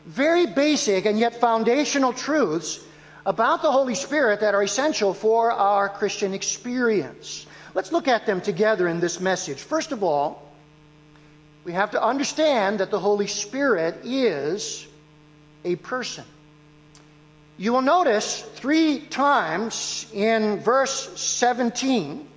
very 0.06 0.48
basic 0.48 1.06
and 1.06 1.20
yet 1.20 1.40
foundational 1.40 2.12
truths 2.12 2.84
about 3.24 3.62
the 3.62 3.72
Holy 3.72 3.94
Spirit 3.94 4.40
that 4.40 4.56
are 4.56 4.64
essential 4.64 5.14
for 5.14 5.52
our 5.52 5.90
Christian 5.90 6.34
experience. 6.34 7.46
Let's 7.76 7.92
look 7.92 8.08
at 8.08 8.26
them 8.26 8.42
together 8.42 8.88
in 8.88 9.00
this 9.00 9.20
message. 9.20 9.60
First 9.60 9.92
of 9.92 10.04
all, 10.04 10.52
we 11.64 11.74
have 11.74 11.92
to 11.92 12.04
understand 12.04 12.80
that 12.80 12.90
the 12.90 13.00
Holy 13.00 13.28
Spirit 13.28 14.00
is 14.04 14.88
a 15.64 15.76
person. 15.76 16.26
You 17.58 17.74
will 17.74 17.84
notice 17.84 18.42
three 18.56 19.02
times 19.02 20.08
in 20.14 20.62
verse 20.62 21.12
17, 21.22 22.28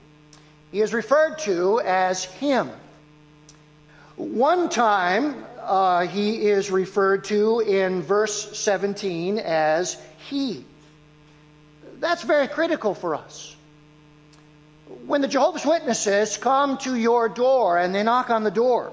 he 0.71 0.83
is 0.83 0.93
referred 0.93 1.39
to 1.41 1.81
as 1.81 2.25
him. 2.25 2.71
One 4.17 4.69
time, 4.69 5.45
uh, 5.61 6.07
he 6.07 6.47
is 6.47 6.71
referred 6.71 7.25
to 7.25 7.61
in 7.61 8.03
verse 8.03 8.57
17 8.59 9.39
as 9.39 10.01
he. 10.29 10.65
That's 11.99 12.23
very 12.23 12.49
critical 12.49 12.95
for 12.95 13.15
us. 13.15 13.57
When 15.07 15.21
the 15.21 15.29
Jehovah's 15.29 15.65
Witnesses 15.65 16.37
come 16.37 16.79
to 16.79 16.95
your 16.95 17.29
door 17.29 17.79
and 17.79 17.95
they 17.95 18.03
knock 18.03 18.31
on 18.31 18.45
the 18.45 18.51
door, 18.51 18.93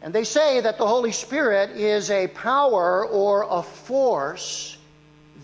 and 0.00 0.14
they 0.14 0.24
say 0.24 0.60
that 0.60 0.78
the 0.78 0.86
Holy 0.86 1.12
Spirit 1.12 1.70
is 1.70 2.10
a 2.10 2.28
power 2.28 3.04
or 3.04 3.46
a 3.50 3.62
force 3.62 4.78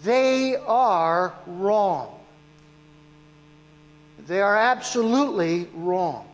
they 0.04 0.54
are 0.56 1.34
wrong. 1.46 2.20
They 4.26 4.40
are 4.40 4.56
absolutely 4.56 5.68
wrong. 5.74 6.26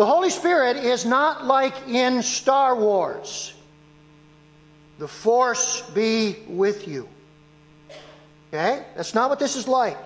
The 0.00 0.06
Holy 0.06 0.30
Spirit 0.30 0.78
is 0.78 1.04
not 1.04 1.44
like 1.44 1.74
in 1.86 2.22
Star 2.22 2.74
Wars. 2.74 3.52
The 4.98 5.06
Force 5.06 5.82
be 5.90 6.36
with 6.48 6.88
you. 6.88 7.06
Okay? 8.48 8.82
That's 8.96 9.14
not 9.14 9.28
what 9.28 9.38
this 9.38 9.56
is 9.56 9.68
like. 9.68 9.98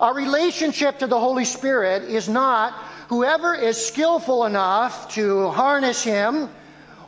Our 0.00 0.14
relationship 0.14 1.00
to 1.00 1.06
the 1.06 1.20
Holy 1.20 1.44
Spirit 1.44 2.04
is 2.04 2.26
not 2.26 2.72
whoever 3.08 3.54
is 3.54 3.76
skillful 3.76 4.46
enough 4.46 5.12
to 5.16 5.50
harness 5.50 6.02
Him 6.02 6.48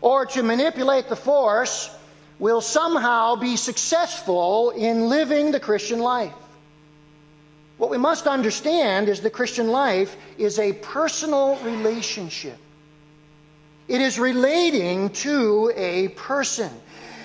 or 0.02 0.26
to 0.26 0.42
manipulate 0.42 1.08
the 1.08 1.16
Force 1.16 1.96
will 2.38 2.60
somehow 2.60 3.36
be 3.36 3.56
successful 3.56 4.68
in 4.72 5.08
living 5.08 5.50
the 5.50 5.60
Christian 5.60 6.00
life. 6.00 6.34
What 7.78 7.90
we 7.90 7.98
must 7.98 8.26
understand 8.26 9.08
is 9.08 9.20
the 9.20 9.30
Christian 9.30 9.68
life 9.68 10.16
is 10.38 10.58
a 10.58 10.72
personal 10.72 11.56
relationship. 11.56 12.56
It 13.88 14.00
is 14.00 14.18
relating 14.18 15.10
to 15.10 15.72
a 15.76 16.08
person. 16.08 16.70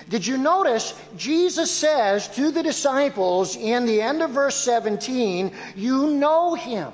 Did 0.10 0.28
you 0.28 0.38
notice 0.38 0.94
Jesus 1.16 1.72
says 1.72 2.28
to 2.36 2.52
the 2.52 2.62
disciples 2.62 3.56
in 3.56 3.86
the 3.86 4.02
end 4.02 4.22
of 4.22 4.32
verse 4.32 4.56
17, 4.56 5.52
You 5.76 6.08
know 6.08 6.54
him. 6.54 6.92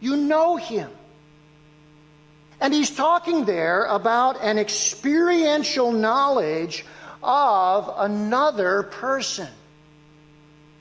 You 0.00 0.16
know 0.16 0.56
him. 0.56 0.90
And 2.60 2.74
he's 2.74 2.90
talking 2.90 3.44
there 3.44 3.84
about 3.84 4.42
an 4.42 4.58
experiential 4.58 5.92
knowledge 5.92 6.84
of 7.22 7.92
another 7.96 8.82
person. 8.84 9.48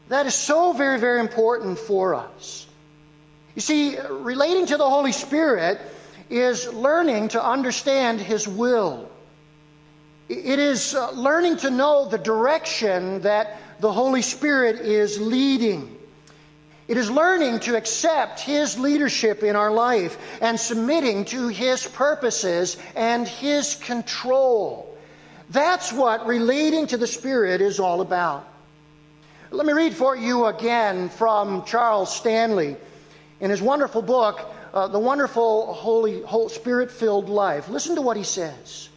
That 0.09 0.25
is 0.25 0.35
so 0.35 0.73
very, 0.73 0.99
very 0.99 1.19
important 1.19 1.79
for 1.79 2.15
us. 2.15 2.67
You 3.55 3.61
see, 3.61 3.97
relating 3.99 4.65
to 4.67 4.77
the 4.77 4.89
Holy 4.89 5.11
Spirit 5.11 5.79
is 6.29 6.67
learning 6.73 7.29
to 7.29 7.43
understand 7.43 8.19
His 8.19 8.47
will. 8.47 9.09
It 10.29 10.59
is 10.59 10.95
uh, 10.95 11.11
learning 11.11 11.57
to 11.57 11.69
know 11.69 12.07
the 12.07 12.17
direction 12.17 13.21
that 13.21 13.57
the 13.79 13.91
Holy 13.91 14.21
Spirit 14.21 14.77
is 14.77 15.19
leading. 15.19 15.97
It 16.87 16.97
is 16.97 17.09
learning 17.11 17.59
to 17.61 17.77
accept 17.77 18.39
His 18.39 18.79
leadership 18.79 19.43
in 19.43 19.55
our 19.55 19.71
life 19.71 20.17
and 20.41 20.59
submitting 20.59 21.25
to 21.25 21.47
His 21.47 21.85
purposes 21.87 22.77
and 22.95 23.27
His 23.27 23.75
control. 23.75 24.97
That's 25.49 25.93
what 25.93 26.25
relating 26.25 26.87
to 26.87 26.97
the 26.97 27.07
Spirit 27.07 27.61
is 27.61 27.79
all 27.79 28.01
about. 28.01 28.47
Let 29.53 29.67
me 29.67 29.73
read 29.73 29.93
for 29.93 30.15
you 30.15 30.47
again 30.47 31.09
from 31.09 31.63
Charles 31.65 32.11
Stanley 32.11 32.75
in 33.39 33.51
his 33.51 33.61
wonderful 33.61 34.01
book, 34.01 34.51
uh, 34.73 34.87
The 34.87 34.97
Wonderful 34.97 35.73
Holy, 35.73 36.23
Holy 36.23 36.49
Spirit 36.49 36.89
Filled 36.89 37.29
Life. 37.29 37.69
Listen 37.69 37.93
to 37.93 38.01
what 38.01 38.17
he 38.17 38.23
says. 38.23 38.89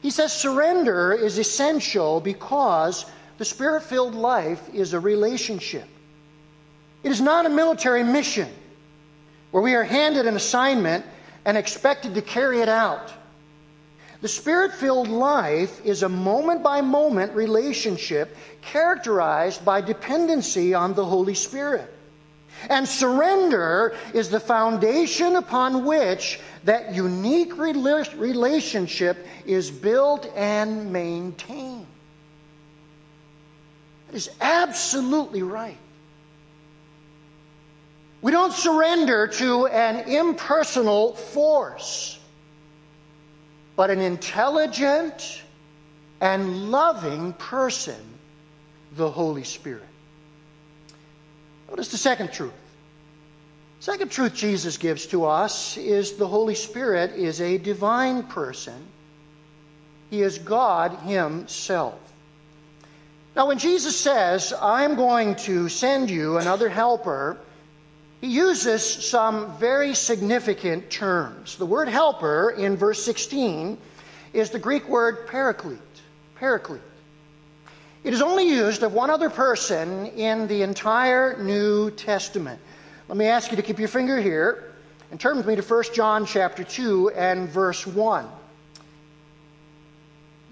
He 0.00 0.08
says, 0.08 0.32
Surrender 0.32 1.12
is 1.12 1.36
essential 1.36 2.22
because 2.22 3.04
the 3.36 3.44
spirit 3.44 3.82
filled 3.82 4.14
life 4.14 4.66
is 4.72 4.94
a 4.94 4.98
relationship. 4.98 5.86
It 7.02 7.10
is 7.10 7.20
not 7.20 7.44
a 7.44 7.50
military 7.50 8.02
mission 8.02 8.48
where 9.50 9.62
we 9.62 9.74
are 9.74 9.84
handed 9.84 10.26
an 10.26 10.36
assignment 10.36 11.04
and 11.44 11.58
expected 11.58 12.14
to 12.14 12.22
carry 12.22 12.62
it 12.62 12.70
out. 12.70 13.12
The 14.20 14.28
spirit 14.28 14.72
filled 14.72 15.08
life 15.08 15.84
is 15.84 16.02
a 16.02 16.08
moment 16.08 16.62
by 16.62 16.80
moment 16.80 17.34
relationship 17.34 18.36
characterized 18.62 19.64
by 19.64 19.80
dependency 19.80 20.74
on 20.74 20.94
the 20.94 21.04
Holy 21.04 21.34
Spirit. 21.34 21.92
And 22.70 22.88
surrender 22.88 23.94
is 24.14 24.30
the 24.30 24.40
foundation 24.40 25.36
upon 25.36 25.84
which 25.84 26.40
that 26.64 26.94
unique 26.94 27.56
relationship 27.58 29.26
is 29.44 29.70
built 29.70 30.32
and 30.34 30.92
maintained. 30.92 31.86
That 34.06 34.16
is 34.16 34.30
absolutely 34.40 35.42
right. 35.42 35.78
We 38.22 38.32
don't 38.32 38.52
surrender 38.52 39.28
to 39.28 39.66
an 39.66 40.08
impersonal 40.08 41.14
force, 41.14 42.15
but 43.76 43.90
an 43.90 44.00
intelligent 44.00 45.42
and 46.20 46.70
loving 46.70 47.34
person, 47.34 48.00
the 48.96 49.10
Holy 49.10 49.44
Spirit. 49.44 49.82
Notice 51.68 51.88
the 51.88 51.98
second 51.98 52.32
truth. 52.32 52.52
Second 53.80 54.10
truth 54.10 54.34
Jesus 54.34 54.78
gives 54.78 55.06
to 55.06 55.26
us 55.26 55.76
is 55.76 56.12
the 56.14 56.26
Holy 56.26 56.54
Spirit 56.54 57.12
is 57.12 57.40
a 57.40 57.58
divine 57.58 58.22
person. 58.22 58.86
He 60.10 60.22
is 60.22 60.38
God 60.38 60.92
Himself. 61.00 62.00
Now, 63.34 63.48
when 63.48 63.58
Jesus 63.58 64.00
says, 64.00 64.54
I'm 64.62 64.94
going 64.94 65.34
to 65.36 65.68
send 65.68 66.08
you 66.08 66.38
another 66.38 66.70
helper, 66.70 67.36
he 68.20 68.28
uses 68.28 68.82
some 68.82 69.56
very 69.58 69.94
significant 69.94 70.90
terms. 70.90 71.56
The 71.56 71.66
word 71.66 71.88
helper 71.88 72.50
in 72.50 72.76
verse 72.76 73.02
16 73.02 73.76
is 74.32 74.50
the 74.50 74.58
Greek 74.58 74.88
word 74.88 75.26
paraclete. 75.26 75.78
Paraclete. 76.36 76.80
It 78.04 78.12
is 78.12 78.22
only 78.22 78.48
used 78.48 78.82
of 78.82 78.92
one 78.92 79.10
other 79.10 79.28
person 79.28 80.06
in 80.06 80.46
the 80.46 80.62
entire 80.62 81.42
New 81.42 81.90
Testament. 81.90 82.60
Let 83.08 83.18
me 83.18 83.26
ask 83.26 83.50
you 83.50 83.56
to 83.56 83.62
keep 83.62 83.78
your 83.78 83.88
finger 83.88 84.20
here 84.20 84.74
and 85.10 85.20
turn 85.20 85.36
with 85.36 85.46
me 85.46 85.56
to 85.56 85.62
1 85.62 85.84
John 85.94 86.24
chapter 86.26 86.64
2 86.64 87.10
and 87.10 87.48
verse 87.48 87.86
1. 87.86 88.26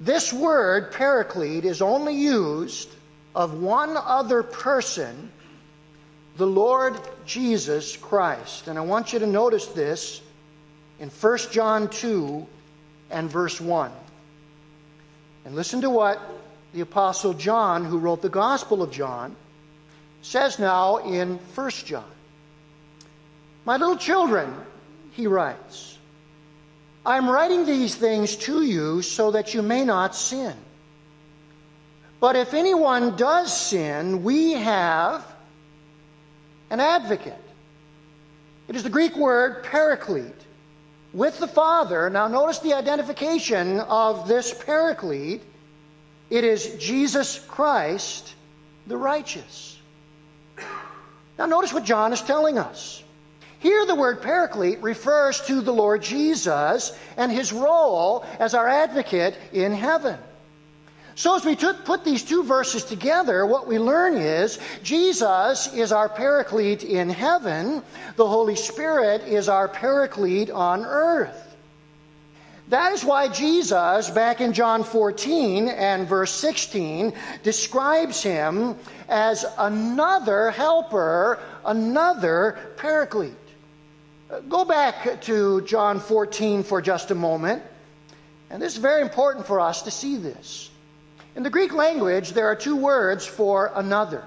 This 0.01 0.33
word, 0.33 0.93
paraclete, 0.93 1.65
is 1.65 1.81
only 1.81 2.15
used 2.15 2.89
of 3.35 3.55
one 3.61 3.97
other 3.97 4.43
person, 4.43 5.31
the 6.37 6.47
Lord 6.47 6.99
Jesus 7.27 7.97
Christ. 7.97 8.69
And 8.69 8.79
I 8.79 8.83
want 8.83 9.13
you 9.13 9.19
to 9.21 9.27
notice 9.27 9.67
this 9.67 10.21
in 10.99 11.09
1 11.09 11.39
John 11.51 11.89
2 11.89 12.47
and 13.11 13.31
verse 13.31 13.61
1. 13.61 13.91
And 15.45 15.55
listen 15.55 15.81
to 15.83 15.91
what 15.91 16.21
the 16.73 16.81
Apostle 16.81 17.35
John, 17.35 17.85
who 17.85 17.99
wrote 17.99 18.23
the 18.23 18.29
Gospel 18.29 18.83
of 18.83 18.91
John, 18.91 19.37
says 20.23 20.59
now 20.59 20.97
in 20.99 21.39
1 21.55 21.71
John. 21.71 22.05
My 23.65 23.77
little 23.77 23.97
children, 23.97 24.55
he 25.13 25.27
writes, 25.27 25.99
I'm 27.07 27.29
writing 27.29 27.67
these 27.67 27.95
things 27.95 28.35
to 28.37 28.63
you 28.63 29.03
so 29.03 29.31
that 29.33 29.55
you 29.55 29.63
may 29.63 29.85
not 29.85 30.17
sin. 30.17 30.55
But 32.19 32.37
if 32.37 32.55
anyone 32.55 33.17
does 33.17 33.55
sin, 33.55 34.23
we 34.23 34.53
have 34.53 35.34
an 36.75 36.81
advocate. 36.81 37.39
It 38.67 38.75
is 38.75 38.83
the 38.83 38.91
Greek 38.91 39.17
word 39.17 39.63
paraclete 39.63 40.43
with 41.13 41.39
the 41.39 41.47
Father. 41.47 42.11
Now, 42.11 42.27
notice 42.27 42.59
the 42.59 42.75
identification 42.75 43.79
of 43.79 44.27
this 44.27 44.53
paraclete 44.53 45.43
it 46.31 46.43
is 46.43 46.75
Jesus 46.81 47.39
Christ, 47.39 48.35
the 48.89 48.97
righteous. 48.97 49.79
Now, 51.39 51.47
notice 51.47 51.73
what 51.73 51.85
John 51.85 52.13
is 52.13 52.23
telling 52.23 52.59
us. 52.59 53.05
Here, 53.61 53.87
the 53.87 53.95
word 53.95 54.21
paraclete 54.21 54.83
refers 54.83 55.41
to 55.43 55.61
the 55.61 55.73
Lord 55.73 56.03
Jesus 56.03 56.97
and 57.17 57.31
his 57.31 57.53
role 57.53 58.25
as 58.41 58.53
our 58.53 58.67
advocate 58.67 59.39
in 59.53 59.73
heaven. 59.73 60.19
So, 61.17 61.37
as 61.37 61.45
we 61.45 61.55
took, 61.55 61.85
put 61.85 62.05
these 62.05 62.25
two 62.25 62.43
verses 62.43 62.85
together, 62.85 63.47
what 63.47 63.69
we 63.69 63.79
learn 63.79 64.17
is 64.17 64.59
Jesus 64.83 65.73
is 65.73 65.93
our 65.93 66.09
paraclete 66.09 66.83
in 66.83 67.09
heaven, 67.09 67.83
the 68.17 68.27
Holy 68.27 68.57
Spirit 68.57 69.23
is 69.23 69.49
our 69.49 69.69
paraclete 69.69 70.51
on 70.51 70.85
earth. 70.85 71.45
That 72.69 72.93
is 72.93 73.05
why 73.05 73.29
Jesus, 73.29 74.11
back 74.11 74.41
in 74.41 74.53
John 74.55 74.83
14 74.83 75.69
and 75.69 76.09
verse 76.09 76.33
16, 76.33 77.13
describes 77.43 78.23
him 78.23 78.77
as 79.09 79.45
another 79.59 80.51
helper, 80.51 81.39
another 81.65 82.59
paraclete. 82.77 83.35
Go 84.49 84.65
back 84.65 85.21
to 85.23 85.61
John 85.63 86.01
14 86.01 86.65
for 86.65 86.81
just 86.83 87.11
a 87.11 87.15
moment. 87.15 87.63
And 88.51 88.61
this 88.61 88.73
is 88.73 88.79
very 88.79 89.03
important 89.03 89.47
for 89.47 89.61
us 89.61 89.83
to 89.83 89.91
see 89.91 90.17
this. 90.17 90.71
In 91.37 91.43
the 91.43 91.51
Greek 91.51 91.73
language, 91.75 92.33
there 92.33 92.47
are 92.47 92.55
two 92.55 92.77
words 92.77 93.27
for 93.27 93.73
another. 93.75 94.25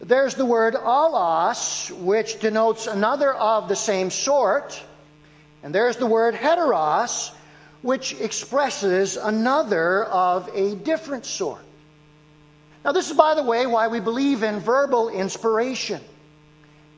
There's 0.00 0.34
the 0.34 0.46
word 0.46 0.74
allos, 0.74 1.90
which 1.90 2.40
denotes 2.40 2.86
another 2.86 3.34
of 3.34 3.68
the 3.68 3.76
same 3.76 4.10
sort. 4.10 4.82
And 5.62 5.74
there's 5.74 5.96
the 5.96 6.06
word 6.06 6.34
heteros, 6.34 7.32
which 7.82 8.18
expresses 8.20 9.16
another 9.16 10.04
of 10.04 10.48
a 10.54 10.76
different 10.76 11.26
sort. 11.26 11.60
Now, 12.84 12.92
this 12.92 13.10
is, 13.10 13.16
by 13.16 13.34
the 13.34 13.42
way, 13.42 13.66
why 13.66 13.88
we 13.88 14.00
believe 14.00 14.42
in 14.42 14.60
verbal 14.60 15.10
inspiration. 15.10 16.00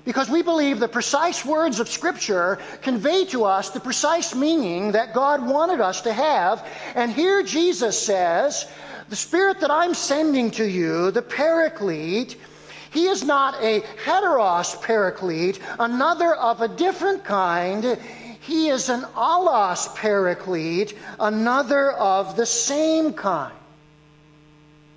Because 0.05 0.31
we 0.31 0.43
believe 0.43 0.79
the 0.79 0.89
precise 0.89 1.45
words 1.45 1.81
of 1.81 1.89
Scripture 1.89 2.59
convey 2.83 3.25
to 3.27 3.45
us 3.45 3.71
the 3.71 3.81
precise 3.81 4.35
meaning 4.35 4.93
that 4.93 5.15
God 5.15 5.47
wanted 5.47 5.81
us 5.81 6.03
to 6.03 6.13
have. 6.13 6.67
And 6.95 7.13
here 7.13 7.43
Jesus 7.43 7.99
says, 7.99 8.67
The 9.11 9.17
Spirit 9.17 9.59
that 9.59 9.73
I'm 9.73 9.93
sending 9.93 10.53
to 10.53 10.65
you, 10.65 11.11
the 11.11 11.21
Paraclete, 11.21 12.37
he 12.93 13.07
is 13.07 13.25
not 13.25 13.61
a 13.61 13.81
heteros 14.05 14.81
paraclete, 14.83 15.59
another 15.81 16.35
of 16.35 16.61
a 16.61 16.69
different 16.69 17.25
kind. 17.25 17.99
He 18.41 18.69
is 18.69 18.89
an 18.89 19.03
allos 19.17 19.89
paraclete, 19.97 20.97
another 21.19 21.91
of 21.91 22.37
the 22.37 22.47
same 22.47 23.13
kind. 23.13 23.53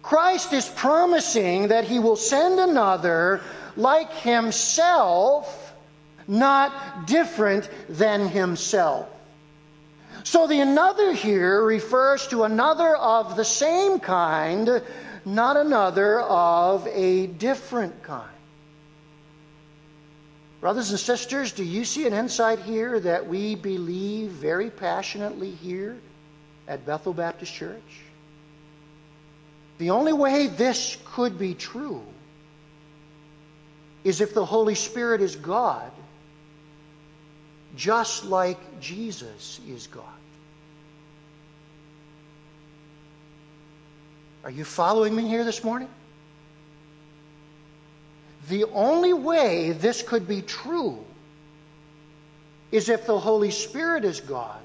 Christ 0.03 0.53
is 0.53 0.69
promising 0.69 1.69
that 1.69 1.85
he 1.85 1.97
will 1.97 2.15
send 2.15 2.59
another 2.59 3.41
like 3.75 4.11
himself, 4.11 5.73
not 6.27 7.07
different 7.07 7.67
than 7.89 8.27
himself. 8.27 9.09
So 10.23 10.47
the 10.47 10.61
another 10.61 11.13
here 11.13 11.61
refers 11.61 12.27
to 12.27 12.43
another 12.43 12.95
of 12.95 13.35
the 13.35 13.43
same 13.43 13.99
kind, 13.99 14.81
not 15.25 15.57
another 15.57 16.21
of 16.21 16.87
a 16.87 17.27
different 17.27 18.01
kind. 18.03 18.29
Brothers 20.61 20.91
and 20.91 20.99
sisters, 20.99 21.51
do 21.51 21.65
you 21.65 21.83
see 21.83 22.07
an 22.07 22.13
insight 22.13 22.59
here 22.59 22.97
that 23.01 23.27
we 23.27 23.55
believe 23.55 24.31
very 24.31 24.69
passionately 24.69 25.51
here 25.51 25.97
at 26.69 26.85
Bethel 26.85 27.13
Baptist 27.13 27.53
Church? 27.53 27.81
The 29.79 29.89
only 29.89 30.13
way 30.13 30.47
this 30.47 30.97
could 31.03 31.37
be 31.37 31.53
true 31.53 32.01
is 34.05 34.21
if 34.21 34.33
the 34.33 34.45
Holy 34.45 34.75
Spirit 34.75 35.21
is 35.21 35.35
God, 35.35 35.91
just 37.75 38.25
like 38.25 38.79
Jesus 38.79 39.59
is 39.67 39.87
God. 39.87 40.03
Are 44.43 44.51
you 44.51 44.65
following 44.65 45.15
me 45.15 45.27
here 45.27 45.43
this 45.43 45.63
morning? 45.63 45.89
The 48.49 48.65
only 48.65 49.13
way 49.13 49.71
this 49.71 50.01
could 50.01 50.27
be 50.27 50.41
true 50.41 51.03
is 52.71 52.89
if 52.89 53.05
the 53.05 53.17
Holy 53.17 53.51
Spirit 53.51 54.03
is 54.03 54.19
God, 54.19 54.59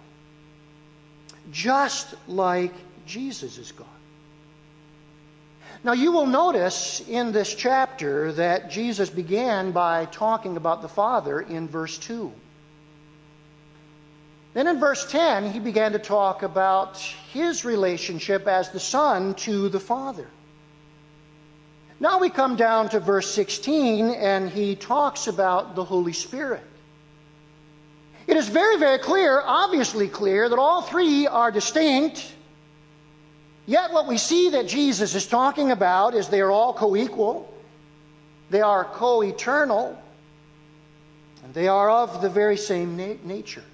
just 1.53 2.14
like 2.27 2.73
Jesus 3.07 3.57
is 3.59 3.71
God. 3.71 3.87
Now, 5.85 5.92
you 5.92 6.11
will 6.11 6.27
notice 6.27 7.01
in 7.09 7.31
this 7.31 7.55
chapter 7.55 8.33
that 8.33 8.68
Jesus 8.68 9.11
began 9.11 9.71
by 9.71 10.07
talking 10.07 10.57
about 10.57 10.83
the 10.83 10.88
Father 10.88 11.40
in 11.40 11.68
verse 11.68 11.99
2. 11.99 12.33
Then 14.55 14.67
in 14.67 14.81
verse 14.81 15.11
10, 15.11 15.53
he 15.53 15.61
began 15.61 15.93
to 15.93 15.99
talk 15.99 16.43
about 16.43 16.97
his 16.97 17.65
relationship 17.65 18.47
as 18.47 18.71
the 18.71 18.81
Son 18.81 19.35
to 19.35 19.69
the 19.69 19.81
Father. 19.81 20.27
Now 22.01 22.19
we 22.19 22.31
come 22.31 22.57
down 22.57 22.89
to 22.91 23.01
verse 23.01 23.31
16, 23.33 24.11
and 24.11 24.49
he 24.49 24.77
talks 24.77 25.27
about 25.27 25.75
the 25.75 25.85
Holy 25.85 26.13
Spirit. 26.13 26.63
It 28.27 28.37
is 28.37 28.49
very, 28.49 28.79
very 28.79 28.99
clear, 28.99 29.43
obviously 29.45 30.07
clear, 30.07 30.49
that 30.49 30.59
all 30.59 30.83
three 30.83 31.27
are 31.27 31.51
distinct. 31.51 32.35
Yet 33.67 33.93
what 33.93 34.07
we 34.07 34.17
see 34.17 34.51
that 34.51 34.69
Jesus 34.69 35.15
is 35.15 35.27
talking 35.27 35.73
about 35.73 36.15
is 36.15 36.29
they 36.29 36.41
are 36.41 36.51
all 36.51 36.73
co 36.73 36.95
equal, 36.95 37.53
they 38.51 38.61
are 38.61 38.85
co 38.85 39.23
eternal, 39.23 40.01
and 41.43 41.53
they 41.53 41.69
are 41.69 41.91
of 41.91 42.23
the 42.23 42.29
very 42.29 42.57
same 42.57 42.97
na- 42.97 43.15
nature. 43.25 43.65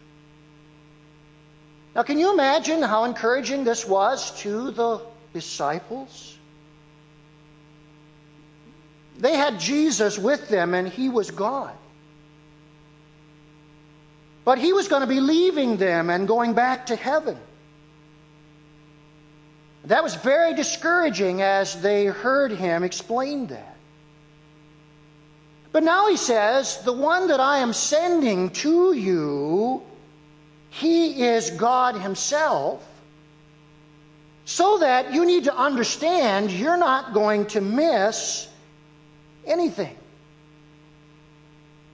Now, 1.94 2.02
can 2.02 2.18
you 2.18 2.32
imagine 2.32 2.82
how 2.82 3.04
encouraging 3.04 3.64
this 3.64 3.86
was 3.86 4.36
to 4.40 4.72
the 4.72 5.00
disciples? 5.32 6.36
They 9.18 9.36
had 9.36 9.60
Jesus 9.60 10.18
with 10.18 10.48
them, 10.48 10.74
and 10.74 10.88
he 10.88 11.08
was 11.08 11.30
God. 11.30 11.72
But 14.44 14.58
he 14.58 14.72
was 14.72 14.88
going 14.88 15.02
to 15.02 15.06
be 15.06 15.20
leaving 15.20 15.76
them 15.76 16.10
and 16.10 16.26
going 16.26 16.52
back 16.52 16.86
to 16.86 16.96
heaven. 16.96 17.38
That 19.84 20.02
was 20.02 20.14
very 20.16 20.54
discouraging 20.54 21.42
as 21.42 21.80
they 21.80 22.06
heard 22.06 22.52
him 22.52 22.82
explain 22.82 23.46
that. 23.48 23.76
But 25.72 25.82
now 25.82 26.08
he 26.08 26.16
says, 26.16 26.82
The 26.82 26.92
one 26.92 27.28
that 27.28 27.40
I 27.40 27.58
am 27.58 27.72
sending 27.72 28.50
to 28.50 28.94
you, 28.94 29.82
he 30.74 31.22
is 31.22 31.50
God 31.50 31.94
himself. 31.94 32.84
So 34.44 34.78
that 34.78 35.14
you 35.14 35.24
need 35.24 35.44
to 35.44 35.56
understand 35.56 36.50
you're 36.50 36.76
not 36.76 37.14
going 37.14 37.46
to 37.46 37.60
miss 37.60 38.48
anything. 39.46 39.96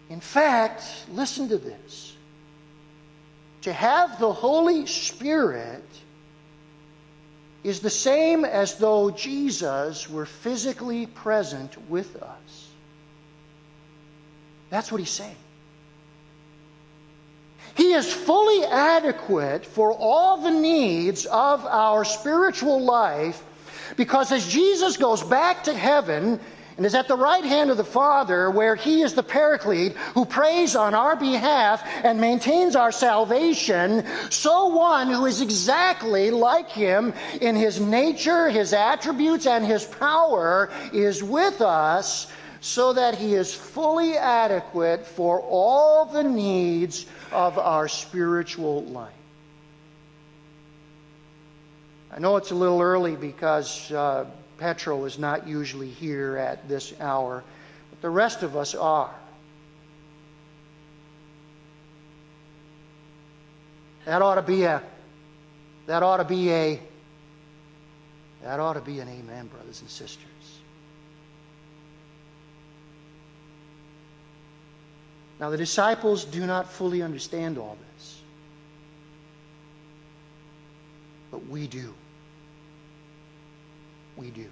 In 0.09 0.21
fact, 0.21 0.83
listen 1.12 1.49
to 1.51 1.59
this 1.59 2.16
to 3.62 3.73
have 3.73 4.19
the 4.19 4.33
Holy 4.33 4.87
Spirit 4.87 5.85
is 7.62 7.81
the 7.81 7.90
same 7.90 8.47
as 8.47 8.77
though 8.77 9.11
Jesus 9.11 10.09
were 10.09 10.27
physically 10.27 11.07
present 11.07 11.77
with 11.90 12.16
us. 12.16 12.69
That's 14.71 14.90
what 14.90 14.99
he's 14.99 15.11
saying. 15.11 15.37
He 17.76 17.92
is 17.92 18.12
fully 18.12 18.64
adequate 18.64 19.64
for 19.64 19.92
all 19.92 20.38
the 20.38 20.50
needs 20.50 21.26
of 21.26 21.64
our 21.66 22.04
spiritual 22.04 22.80
life 22.80 23.42
because 23.96 24.33
as 24.33 24.46
Jesus 24.48 24.96
goes 24.96 25.22
back 25.22 25.64
to 25.64 25.74
heaven, 25.74 26.40
and 26.80 26.87
is 26.87 26.94
at 26.94 27.09
the 27.09 27.16
right 27.16 27.44
hand 27.44 27.70
of 27.70 27.76
the 27.76 27.85
Father, 27.85 28.50
where 28.50 28.74
He 28.74 29.02
is 29.02 29.12
the 29.12 29.22
Paraclete 29.22 29.94
who 30.14 30.24
prays 30.24 30.74
on 30.74 30.94
our 30.94 31.14
behalf 31.14 31.83
and 32.02 32.18
maintains 32.18 32.74
our 32.74 32.90
salvation, 32.90 34.02
so 34.30 34.68
one 34.68 35.09
who 35.09 35.26
is 35.26 35.42
exactly 35.42 36.30
like 36.30 36.70
Him 36.70 37.12
in 37.42 37.54
His 37.54 37.78
nature, 37.78 38.48
His 38.48 38.72
attributes, 38.72 39.46
and 39.46 39.62
His 39.62 39.85
power 39.85 40.70
is 40.90 41.22
with 41.22 41.61
us 41.61 42.33
so 42.62 42.94
that 42.94 43.14
He 43.14 43.35
is 43.35 43.52
fully 43.52 44.16
adequate 44.16 45.06
for 45.06 45.42
all 45.42 46.06
the 46.06 46.24
needs 46.24 47.04
of 47.33 47.59
our 47.59 47.88
spiritual 47.88 48.85
life. 48.85 49.12
I 52.12 52.19
know 52.19 52.37
it's 52.37 52.51
a 52.51 52.57
little 52.57 52.81
early 52.81 53.16
because. 53.16 53.90
Uh, 53.90 54.27
Petro 54.61 55.07
is 55.07 55.19
not 55.19 55.49
usually 55.49 55.88
here 55.88 56.37
at 56.37 56.69
this 56.69 56.93
hour, 57.01 57.43
but 57.88 58.03
the 58.03 58.11
rest 58.11 58.43
of 58.43 58.57
us 58.57 58.75
are. 58.75 59.14
That 64.05 64.21
ought 64.21 64.35
to 64.35 64.43
be 64.43 64.64
a 64.64 64.83
that 65.87 66.03
ought 66.03 66.19
to 66.19 66.25
be 66.25 66.53
a 66.53 66.81
that 68.43 68.61
ought 68.61 68.75
to 68.75 68.81
be 68.83 69.01
an 69.01 69.09
amen, 69.09 69.47
brothers 69.47 69.81
and 69.81 69.88
sisters. 69.88 70.30
Now, 75.40 75.48
the 75.48 75.57
disciples 75.57 76.24
do 76.26 76.46
not 76.46 76.70
fully 76.70 77.03
understand 77.03 77.57
all 77.57 77.79
this, 77.96 78.20
but 81.31 81.48
we 81.48 81.66
do 81.66 81.94
we 84.20 84.31
do. 84.31 84.46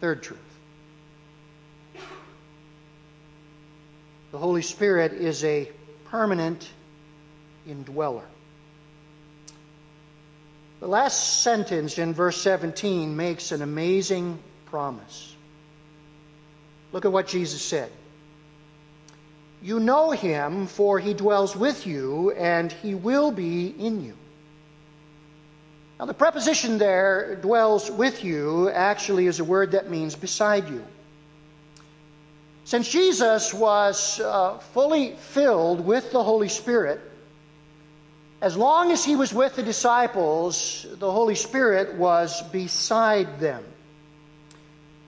Third 0.00 0.22
truth 0.22 0.38
the 4.32 4.38
Holy 4.38 4.62
Spirit 4.62 5.12
is 5.12 5.44
a 5.44 5.68
permanent 6.06 6.68
indweller. 7.66 8.26
The 10.78 10.86
last 10.86 11.42
sentence 11.42 11.98
in 11.98 12.14
verse 12.14 12.40
17 12.40 13.16
makes 13.16 13.52
an 13.52 13.60
amazing 13.60 14.38
promise. 14.66 15.34
Look 16.92 17.04
at 17.04 17.12
what 17.12 17.26
Jesus 17.26 17.62
said. 17.62 17.90
You 19.62 19.78
know 19.78 20.10
him, 20.10 20.66
for 20.66 20.98
he 20.98 21.12
dwells 21.12 21.54
with 21.54 21.86
you, 21.86 22.30
and 22.32 22.72
he 22.72 22.94
will 22.94 23.30
be 23.30 23.68
in 23.68 24.04
you. 24.04 24.16
Now, 25.98 26.06
the 26.06 26.14
preposition 26.14 26.78
there, 26.78 27.36
dwells 27.36 27.90
with 27.90 28.24
you, 28.24 28.70
actually 28.70 29.26
is 29.26 29.38
a 29.38 29.44
word 29.44 29.72
that 29.72 29.90
means 29.90 30.16
beside 30.16 30.70
you. 30.70 30.82
Since 32.64 32.88
Jesus 32.88 33.52
was 33.52 34.18
uh, 34.20 34.58
fully 34.72 35.12
filled 35.16 35.84
with 35.84 36.10
the 36.10 36.22
Holy 36.22 36.48
Spirit, 36.48 37.00
as 38.40 38.56
long 38.56 38.92
as 38.92 39.04
he 39.04 39.16
was 39.16 39.34
with 39.34 39.56
the 39.56 39.62
disciples, 39.62 40.86
the 40.98 41.10
Holy 41.10 41.34
Spirit 41.34 41.96
was 41.96 42.40
beside 42.50 43.38
them. 43.38 43.62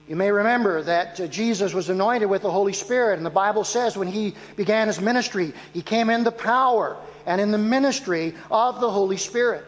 You 0.07 0.17
may 0.17 0.31
remember 0.31 0.81
that 0.83 1.19
uh, 1.19 1.27
Jesus 1.27 1.73
was 1.73 1.89
anointed 1.89 2.29
with 2.29 2.41
the 2.41 2.51
Holy 2.51 2.73
Spirit, 2.73 3.17
and 3.17 3.25
the 3.25 3.29
Bible 3.29 3.63
says 3.63 3.95
when 3.95 4.09
he 4.09 4.35
began 4.55 4.87
his 4.87 4.99
ministry, 4.99 5.53
he 5.71 5.81
came 5.81 6.09
in 6.09 6.23
the 6.23 6.31
power 6.31 6.97
and 7.25 7.39
in 7.39 7.51
the 7.51 7.57
ministry 7.57 8.35
of 8.51 8.81
the 8.81 8.89
Holy 8.89 9.17
Spirit. 9.17 9.65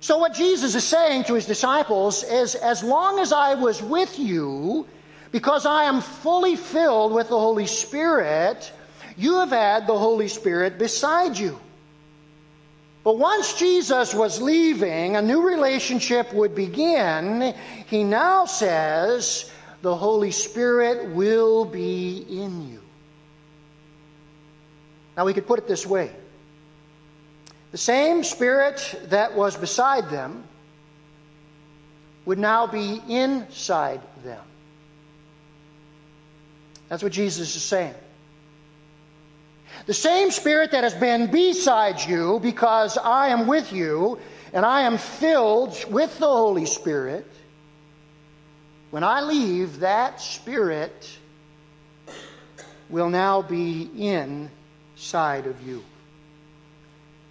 So, 0.00 0.18
what 0.18 0.34
Jesus 0.34 0.74
is 0.74 0.84
saying 0.84 1.24
to 1.24 1.34
his 1.34 1.46
disciples 1.46 2.24
is 2.24 2.54
as 2.54 2.82
long 2.82 3.18
as 3.20 3.32
I 3.32 3.54
was 3.54 3.82
with 3.82 4.18
you, 4.18 4.86
because 5.30 5.66
I 5.66 5.84
am 5.84 6.00
fully 6.00 6.56
filled 6.56 7.12
with 7.12 7.28
the 7.28 7.38
Holy 7.38 7.66
Spirit, 7.66 8.72
you 9.16 9.36
have 9.36 9.50
had 9.50 9.86
the 9.86 9.96
Holy 9.96 10.28
Spirit 10.28 10.78
beside 10.78 11.38
you. 11.38 11.60
But 13.04 13.18
once 13.18 13.54
Jesus 13.54 14.14
was 14.14 14.40
leaving, 14.40 15.16
a 15.16 15.22
new 15.22 15.46
relationship 15.46 16.32
would 16.32 16.54
begin. 16.54 17.54
He 17.86 18.04
now 18.04 18.44
says, 18.44 19.50
the 19.82 19.96
Holy 19.96 20.30
Spirit 20.30 21.10
will 21.10 21.64
be 21.64 22.24
in 22.28 22.70
you. 22.70 22.80
Now, 25.16 25.24
we 25.24 25.34
could 25.34 25.46
put 25.46 25.58
it 25.58 25.66
this 25.66 25.84
way 25.84 26.10
the 27.72 27.78
same 27.78 28.22
Spirit 28.22 29.00
that 29.04 29.34
was 29.34 29.56
beside 29.56 30.10
them 30.10 30.44
would 32.26 32.38
now 32.38 32.66
be 32.66 33.02
inside 33.08 34.00
them. 34.22 34.44
That's 36.88 37.02
what 37.02 37.12
Jesus 37.12 37.56
is 37.56 37.62
saying. 37.62 37.94
The 39.86 39.94
same 39.94 40.30
Spirit 40.30 40.70
that 40.72 40.84
has 40.84 40.94
been 40.94 41.30
beside 41.30 42.00
you 42.00 42.38
because 42.40 42.96
I 42.98 43.28
am 43.28 43.46
with 43.46 43.72
you 43.72 44.18
and 44.52 44.66
I 44.66 44.82
am 44.82 44.98
filled 44.98 45.76
with 45.90 46.18
the 46.18 46.26
Holy 46.26 46.66
Spirit, 46.66 47.26
when 48.90 49.02
I 49.02 49.22
leave, 49.22 49.80
that 49.80 50.20
Spirit 50.20 51.18
will 52.90 53.08
now 53.08 53.40
be 53.40 53.90
inside 53.96 55.46
of 55.46 55.66
you. 55.66 55.82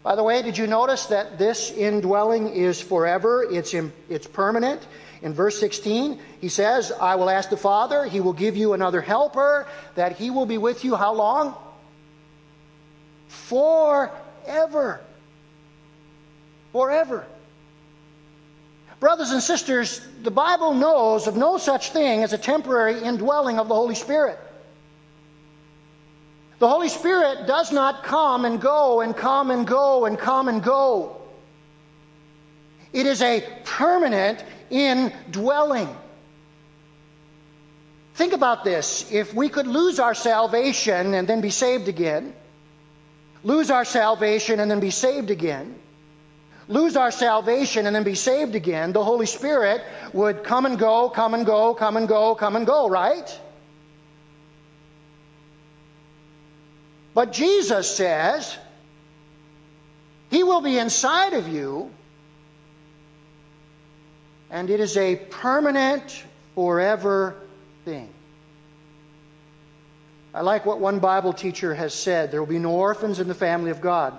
By 0.01 0.15
the 0.15 0.23
way, 0.23 0.41
did 0.41 0.57
you 0.57 0.65
notice 0.65 1.05
that 1.07 1.37
this 1.37 1.71
indwelling 1.71 2.49
is 2.49 2.81
forever? 2.81 3.45
It's, 3.47 3.75
in, 3.75 3.93
it's 4.09 4.25
permanent. 4.25 4.81
In 5.21 5.35
verse 5.35 5.59
16, 5.59 6.19
he 6.39 6.49
says, 6.49 6.91
I 6.91 7.13
will 7.13 7.29
ask 7.29 7.51
the 7.51 7.57
Father, 7.57 8.05
he 8.05 8.19
will 8.19 8.33
give 8.33 8.57
you 8.57 8.73
another 8.73 8.99
helper, 8.99 9.67
that 9.93 10.17
he 10.17 10.31
will 10.31 10.47
be 10.47 10.57
with 10.57 10.83
you 10.83 10.95
how 10.95 11.13
long? 11.13 11.55
Forever. 13.31 14.99
Forever. 16.73 17.25
Brothers 18.99 19.31
and 19.31 19.41
sisters, 19.41 20.01
the 20.21 20.31
Bible 20.31 20.73
knows 20.73 21.27
of 21.27 21.37
no 21.37 21.57
such 21.57 21.91
thing 21.91 22.23
as 22.23 22.33
a 22.33 22.37
temporary 22.37 23.01
indwelling 23.01 23.57
of 23.57 23.67
the 23.67 23.73
Holy 23.73 23.95
Spirit. 23.95 24.37
The 26.59 26.67
Holy 26.67 26.89
Spirit 26.89 27.47
does 27.47 27.71
not 27.71 28.03
come 28.03 28.45
and 28.45 28.61
go 28.61 29.01
and 29.01 29.15
come 29.15 29.49
and 29.49 29.65
go 29.65 30.05
and 30.05 30.19
come 30.19 30.47
and 30.49 30.61
go. 30.61 31.21
It 32.93 33.05
is 33.05 33.21
a 33.21 33.47
permanent 33.63 34.43
indwelling. 34.69 35.89
Think 38.13 38.33
about 38.33 38.63
this. 38.65 39.09
If 39.11 39.33
we 39.33 39.47
could 39.47 39.67
lose 39.67 39.99
our 39.99 40.13
salvation 40.13 41.13
and 41.13 41.27
then 41.27 41.41
be 41.41 41.49
saved 41.49 41.87
again, 41.87 42.35
lose 43.43 43.71
our 43.71 43.85
salvation 43.85 44.59
and 44.59 44.69
then 44.69 44.79
be 44.79 44.91
saved 44.91 45.31
again, 45.31 45.75
lose 46.67 46.95
our 46.95 47.11
salvation 47.11 47.85
and 47.85 47.95
then 47.95 48.03
be 48.03 48.15
saved 48.15 48.55
again, 48.55 48.93
the 48.93 49.03
Holy 49.03 49.25
Spirit 49.25 49.83
would 50.13 50.43
come 50.43 50.65
and 50.65 50.77
go, 50.77 51.09
come 51.09 51.33
and 51.33 51.45
go, 51.45 51.73
come 51.73 51.97
and 51.97 52.07
go, 52.07 52.35
come 52.35 52.55
and 52.55 52.65
go, 52.65 52.89
right? 52.89 53.39
But 57.13 57.33
Jesus 57.33 57.93
says, 57.93 58.57
He 60.29 60.43
will 60.43 60.61
be 60.61 60.77
inside 60.77 61.33
of 61.33 61.47
you, 61.47 61.91
and 64.49 64.69
it 64.69 64.79
is 64.79 64.95
a 64.97 65.15
permanent, 65.15 66.23
forever 66.55 67.35
thing. 67.85 68.09
I 70.33 70.41
like 70.41 70.65
what 70.65 70.79
one 70.79 70.99
Bible 70.99 71.33
teacher 71.33 71.73
has 71.73 71.93
said 71.93 72.31
there 72.31 72.41
will 72.41 72.47
be 72.47 72.59
no 72.59 72.71
orphans 72.71 73.19
in 73.19 73.27
the 73.27 73.35
family 73.35 73.71
of 73.71 73.81
God, 73.81 74.17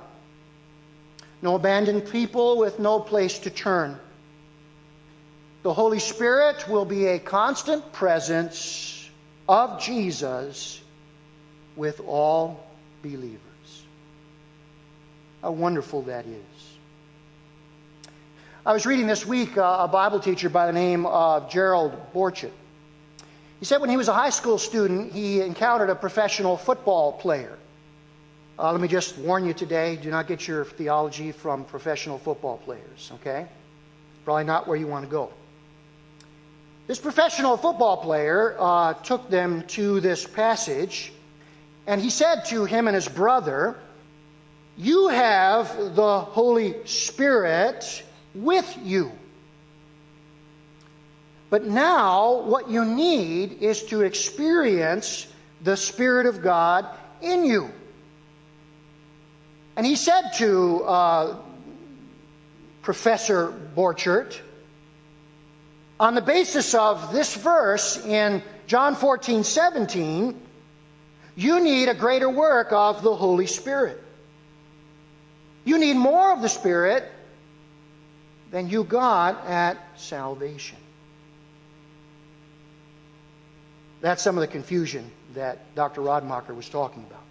no 1.40 1.54
abandoned 1.54 2.10
people 2.10 2.58
with 2.58 2.78
no 2.78 3.00
place 3.00 3.38
to 3.40 3.50
turn. 3.50 3.98
The 5.62 5.72
Holy 5.72 6.00
Spirit 6.00 6.68
will 6.68 6.84
be 6.84 7.06
a 7.06 7.18
constant 7.18 7.92
presence 7.92 9.08
of 9.48 9.80
Jesus 9.80 10.82
with 11.76 12.00
all 12.06 12.66
believers. 13.02 13.38
How 15.40 15.52
wonderful 15.52 16.02
that 16.02 16.26
is. 16.26 16.42
I 18.66 18.72
was 18.72 18.86
reading 18.86 19.06
this 19.06 19.26
week 19.26 19.56
uh, 19.56 19.78
a 19.80 19.88
Bible 19.88 20.20
teacher 20.20 20.48
by 20.48 20.66
the 20.66 20.72
name 20.72 21.06
of 21.06 21.50
Gerald 21.50 21.96
Borchert. 22.14 22.52
He 23.62 23.66
said 23.66 23.80
when 23.80 23.90
he 23.90 23.96
was 23.96 24.08
a 24.08 24.12
high 24.12 24.30
school 24.30 24.58
student, 24.58 25.12
he 25.12 25.40
encountered 25.40 25.88
a 25.88 25.94
professional 25.94 26.56
football 26.56 27.12
player. 27.12 27.56
Uh, 28.58 28.72
let 28.72 28.80
me 28.80 28.88
just 28.88 29.16
warn 29.18 29.46
you 29.46 29.54
today 29.54 29.94
do 29.94 30.10
not 30.10 30.26
get 30.26 30.48
your 30.48 30.64
theology 30.64 31.30
from 31.30 31.64
professional 31.66 32.18
football 32.18 32.56
players, 32.56 33.12
okay? 33.20 33.46
Probably 34.24 34.42
not 34.42 34.66
where 34.66 34.76
you 34.76 34.88
want 34.88 35.04
to 35.04 35.10
go. 35.12 35.30
This 36.88 36.98
professional 36.98 37.56
football 37.56 37.98
player 37.98 38.56
uh, 38.58 38.94
took 38.94 39.30
them 39.30 39.62
to 39.68 40.00
this 40.00 40.26
passage 40.26 41.12
and 41.86 42.00
he 42.00 42.10
said 42.10 42.46
to 42.46 42.64
him 42.64 42.88
and 42.88 42.96
his 42.96 43.06
brother, 43.06 43.78
You 44.76 45.06
have 45.06 45.94
the 45.94 46.18
Holy 46.18 46.84
Spirit 46.84 48.02
with 48.34 48.76
you. 48.82 49.12
But 51.52 51.66
now, 51.66 52.40
what 52.44 52.70
you 52.70 52.82
need 52.82 53.60
is 53.60 53.82
to 53.88 54.00
experience 54.00 55.26
the 55.60 55.76
Spirit 55.76 56.24
of 56.24 56.40
God 56.40 56.86
in 57.20 57.44
you. 57.44 57.70
And 59.76 59.84
he 59.84 59.94
said 59.96 60.30
to 60.36 60.82
uh, 60.84 61.36
Professor 62.80 63.52
Borchert, 63.76 64.40
on 66.00 66.14
the 66.14 66.22
basis 66.22 66.72
of 66.72 67.12
this 67.12 67.36
verse 67.36 68.02
in 68.02 68.42
John 68.66 68.94
14 68.94 69.44
17, 69.44 70.40
you 71.36 71.60
need 71.60 71.90
a 71.90 71.94
greater 71.94 72.30
work 72.30 72.72
of 72.72 73.02
the 73.02 73.14
Holy 73.14 73.46
Spirit. 73.46 74.02
You 75.66 75.76
need 75.76 75.98
more 75.98 76.32
of 76.32 76.40
the 76.40 76.48
Spirit 76.48 77.12
than 78.50 78.70
you 78.70 78.84
got 78.84 79.46
at 79.46 79.76
salvation. 79.98 80.78
That's 84.02 84.20
some 84.20 84.36
of 84.36 84.40
the 84.40 84.48
confusion 84.48 85.10
that 85.34 85.74
Dr. 85.74 86.02
Radmacher 86.02 86.54
was 86.54 86.68
talking 86.68 87.04
about. 87.08 87.22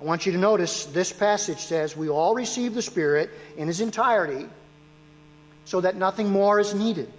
I 0.00 0.04
want 0.04 0.24
you 0.24 0.32
to 0.32 0.38
notice 0.38 0.86
this 0.86 1.12
passage 1.12 1.58
says 1.58 1.96
we 1.96 2.08
all 2.08 2.34
receive 2.34 2.74
the 2.74 2.80
Spirit 2.80 3.28
in 3.58 3.66
his 3.66 3.80
entirety 3.80 4.48
so 5.66 5.80
that 5.82 5.96
nothing 5.96 6.30
more 6.30 6.58
is 6.58 6.74
needed. 6.74 7.12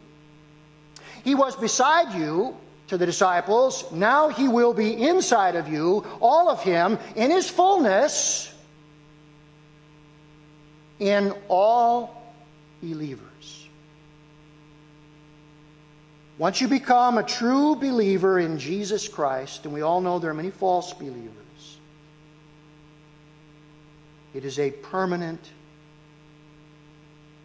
He 1.23 1.35
was 1.35 1.55
beside 1.55 2.17
you 2.17 2.57
to 2.87 2.97
the 2.97 3.05
disciples, 3.05 3.89
now 3.91 4.29
he 4.29 4.47
will 4.47 4.73
be 4.73 4.93
inside 5.07 5.55
of 5.55 5.67
you, 5.67 6.05
all 6.19 6.49
of 6.49 6.61
him, 6.63 6.97
in 7.15 7.29
his 7.29 7.49
fullness, 7.49 8.53
in 10.99 11.33
all 11.47 12.33
believers. 12.81 13.30
Once 16.41 16.59
you 16.59 16.67
become 16.67 17.19
a 17.19 17.23
true 17.23 17.75
believer 17.75 18.39
in 18.39 18.57
Jesus 18.57 19.07
Christ, 19.07 19.63
and 19.65 19.71
we 19.71 19.83
all 19.83 20.01
know 20.01 20.17
there 20.17 20.31
are 20.31 20.33
many 20.33 20.49
false 20.49 20.91
believers, 20.91 21.77
it 24.33 24.43
is 24.43 24.57
a 24.57 24.71
permanent 24.71 25.51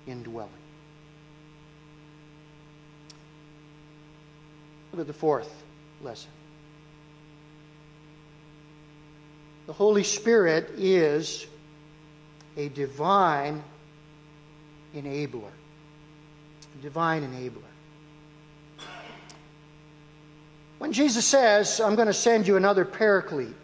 indwelling. 0.06 0.48
Look 4.92 5.02
at 5.02 5.06
the 5.06 5.12
fourth 5.12 5.54
lesson. 6.02 6.30
The 9.66 9.74
Holy 9.74 10.04
Spirit 10.04 10.70
is 10.78 11.46
a 12.56 12.70
divine 12.70 13.62
enabler. 14.94 15.52
A 16.78 16.82
divine 16.82 17.30
enabler. 17.30 17.61
When 20.79 20.93
Jesus 20.93 21.25
says, 21.25 21.81
I'm 21.81 21.95
going 21.95 22.09
to 22.09 22.15
send 22.15 22.47
you 22.47 22.57
another 22.57 22.85
paraclete, 22.85 23.55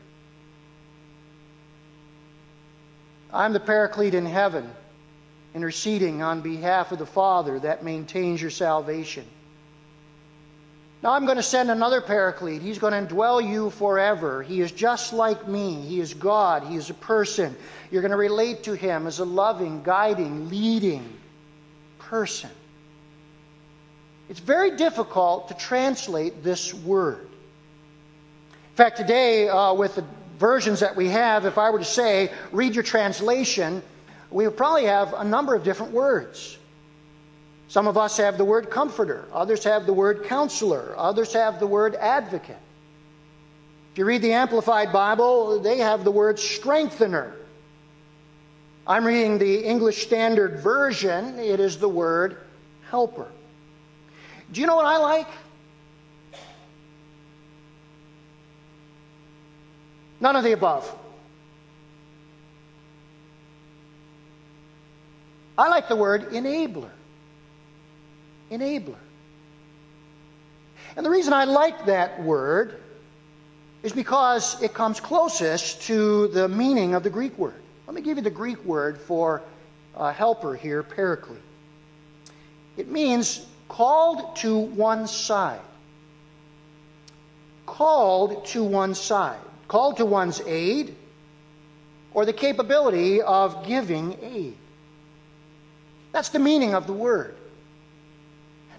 I'm 3.32 3.52
the 3.52 3.60
paraclete 3.60 4.14
in 4.14 4.26
heaven, 4.26 4.70
interceding 5.54 6.22
on 6.22 6.40
behalf 6.40 6.92
of 6.92 6.98
the 6.98 7.06
Father 7.06 7.58
that 7.60 7.84
maintains 7.84 8.40
your 8.40 8.50
salvation. 8.50 9.24
Now 11.02 11.12
I'm 11.12 11.24
going 11.24 11.36
to 11.36 11.42
send 11.42 11.70
another 11.70 12.00
paraclete. 12.00 12.62
He's 12.62 12.78
going 12.78 12.92
to 12.92 13.14
indwell 13.14 13.46
you 13.46 13.70
forever. 13.70 14.42
He 14.42 14.60
is 14.60 14.70
just 14.70 15.12
like 15.12 15.48
me. 15.48 15.80
He 15.80 16.00
is 16.00 16.14
God. 16.14 16.62
He 16.64 16.76
is 16.76 16.90
a 16.90 16.94
person. 16.94 17.56
You're 17.90 18.02
going 18.02 18.12
to 18.12 18.16
relate 18.16 18.62
to 18.64 18.74
him 18.74 19.06
as 19.06 19.18
a 19.18 19.24
loving, 19.24 19.82
guiding, 19.82 20.48
leading 20.48 21.18
person. 21.98 22.50
It's 24.28 24.40
very 24.40 24.76
difficult 24.76 25.48
to 25.48 25.54
translate 25.54 26.42
this 26.42 26.72
word. 26.72 27.28
In 28.70 28.76
fact, 28.76 28.96
today, 28.96 29.48
uh, 29.48 29.74
with 29.74 29.96
the 29.96 30.04
versions 30.38 30.80
that 30.80 30.96
we 30.96 31.08
have, 31.08 31.44
if 31.44 31.58
I 31.58 31.70
were 31.70 31.78
to 31.78 31.84
say, 31.84 32.32
read 32.50 32.74
your 32.74 32.84
translation, 32.84 33.82
we 34.30 34.46
would 34.46 34.56
probably 34.56 34.86
have 34.86 35.12
a 35.12 35.24
number 35.24 35.54
of 35.54 35.64
different 35.64 35.92
words. 35.92 36.56
Some 37.68 37.86
of 37.86 37.96
us 37.96 38.16
have 38.16 38.38
the 38.38 38.44
word 38.44 38.70
comforter, 38.70 39.26
others 39.32 39.64
have 39.64 39.86
the 39.86 39.92
word 39.92 40.24
counselor, 40.24 40.94
others 40.96 41.32
have 41.32 41.60
the 41.60 41.66
word 41.66 41.94
advocate. 41.94 42.56
If 43.92 43.98
you 43.98 44.04
read 44.04 44.22
the 44.22 44.32
Amplified 44.32 44.92
Bible, 44.92 45.60
they 45.60 45.78
have 45.78 46.04
the 46.04 46.10
word 46.10 46.38
strengthener. 46.38 47.34
I'm 48.86 49.04
reading 49.04 49.38
the 49.38 49.64
English 49.64 50.02
Standard 50.02 50.60
Version, 50.60 51.38
it 51.38 51.60
is 51.60 51.78
the 51.78 51.88
word 51.88 52.38
helper. 52.90 53.30
Do 54.52 54.60
you 54.60 54.66
know 54.66 54.76
what 54.76 54.86
I 54.86 54.98
like? 54.98 55.28
None 60.20 60.36
of 60.36 60.44
the 60.44 60.52
above. 60.52 60.94
I 65.58 65.68
like 65.68 65.88
the 65.88 65.96
word 65.96 66.30
enabler 66.30 66.90
enabler. 68.52 68.96
And 70.96 71.04
the 71.04 71.10
reason 71.10 71.32
I 71.32 71.44
like 71.44 71.86
that 71.86 72.22
word 72.22 72.80
is 73.82 73.92
because 73.92 74.62
it 74.62 74.74
comes 74.74 75.00
closest 75.00 75.82
to 75.82 76.28
the 76.28 76.48
meaning 76.48 76.94
of 76.94 77.02
the 77.02 77.10
Greek 77.10 77.36
word. 77.38 77.60
Let 77.86 77.94
me 77.94 78.02
give 78.02 78.18
you 78.18 78.22
the 78.22 78.30
Greek 78.30 78.62
word 78.64 78.98
for 78.98 79.42
uh, 79.96 80.12
helper 80.12 80.54
here, 80.54 80.82
paraclete. 80.82 81.40
It 82.76 82.88
means 82.88 83.46
called 83.72 84.36
to 84.36 84.58
one 84.58 85.06
side. 85.06 85.60
Called 87.64 88.44
to 88.48 88.62
one 88.62 88.94
side. 88.94 89.40
Called 89.66 89.96
to 89.96 90.04
one's 90.04 90.42
aid 90.46 90.94
or 92.12 92.26
the 92.26 92.34
capability 92.34 93.22
of 93.22 93.66
giving 93.66 94.18
aid. 94.20 94.58
That's 96.12 96.28
the 96.28 96.38
meaning 96.38 96.74
of 96.74 96.86
the 96.86 96.92
word. 96.92 97.34